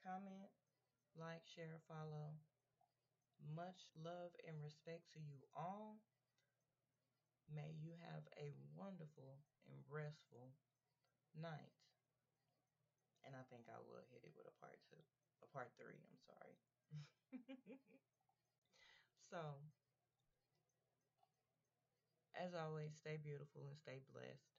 Comment, 0.00 0.48
like, 1.18 1.44
share, 1.44 1.82
follow. 1.84 2.40
Much 3.40 3.88
love 3.96 4.32
and 4.44 4.56
respect 4.60 5.08
to 5.14 5.20
you 5.20 5.40
all. 5.54 6.00
May 7.46 7.76
you 7.78 7.94
have 8.02 8.26
a 8.36 8.52
wonderful 8.74 9.38
and 9.70 9.78
restful 9.86 10.56
night. 11.36 11.76
And 13.22 13.34
I 13.34 13.42
think 13.50 13.66
I 13.66 13.78
will 13.82 14.06
hit 14.10 14.22
it 14.22 14.34
with 14.34 14.46
a 14.46 14.56
part 14.62 14.78
two, 14.86 15.02
a 15.42 15.48
part 15.50 15.74
three, 15.78 15.98
I'm 15.98 16.20
sorry. 16.22 16.56
so, 19.30 19.58
as 22.38 22.54
always, 22.54 22.94
stay 22.94 23.18
beautiful 23.18 23.66
and 23.66 23.74
stay 23.78 23.98
blessed. 24.14 24.54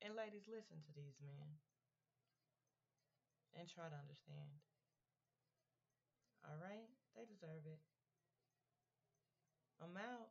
And 0.00 0.16
ladies, 0.16 0.48
listen 0.48 0.80
to 0.84 0.92
these 0.96 1.16
men 1.20 1.60
and 3.56 3.64
try 3.68 3.88
to 3.88 3.96
understand. 3.96 4.60
All 6.44 6.60
right? 6.60 6.88
They 7.16 7.24
deserve 7.24 7.64
it. 7.64 7.80
I'm 9.80 9.96
out. 9.96 10.28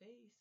Peace. 0.00 0.39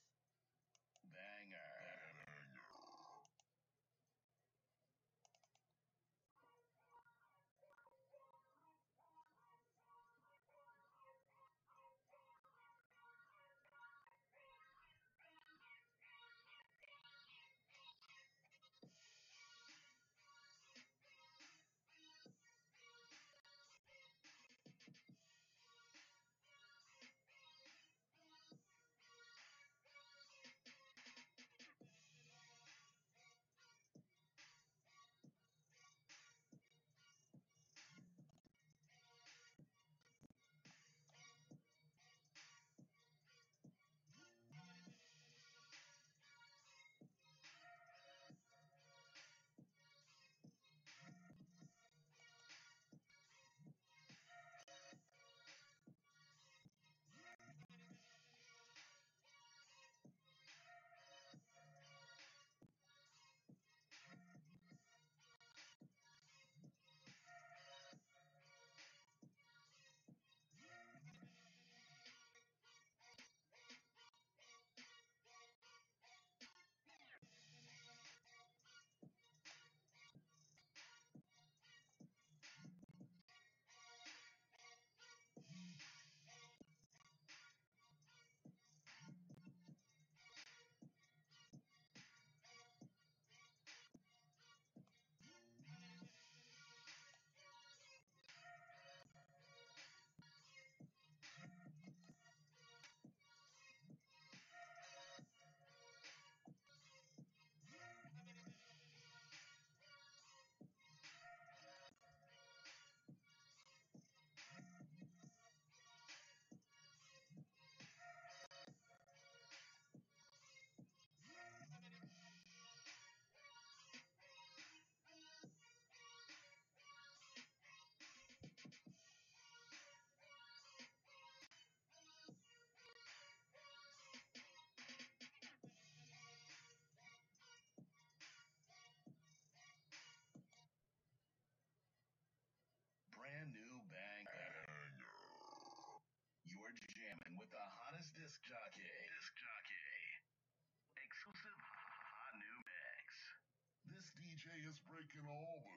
Is 154.67 154.79
breaking 154.89 155.23
all. 155.29 155.68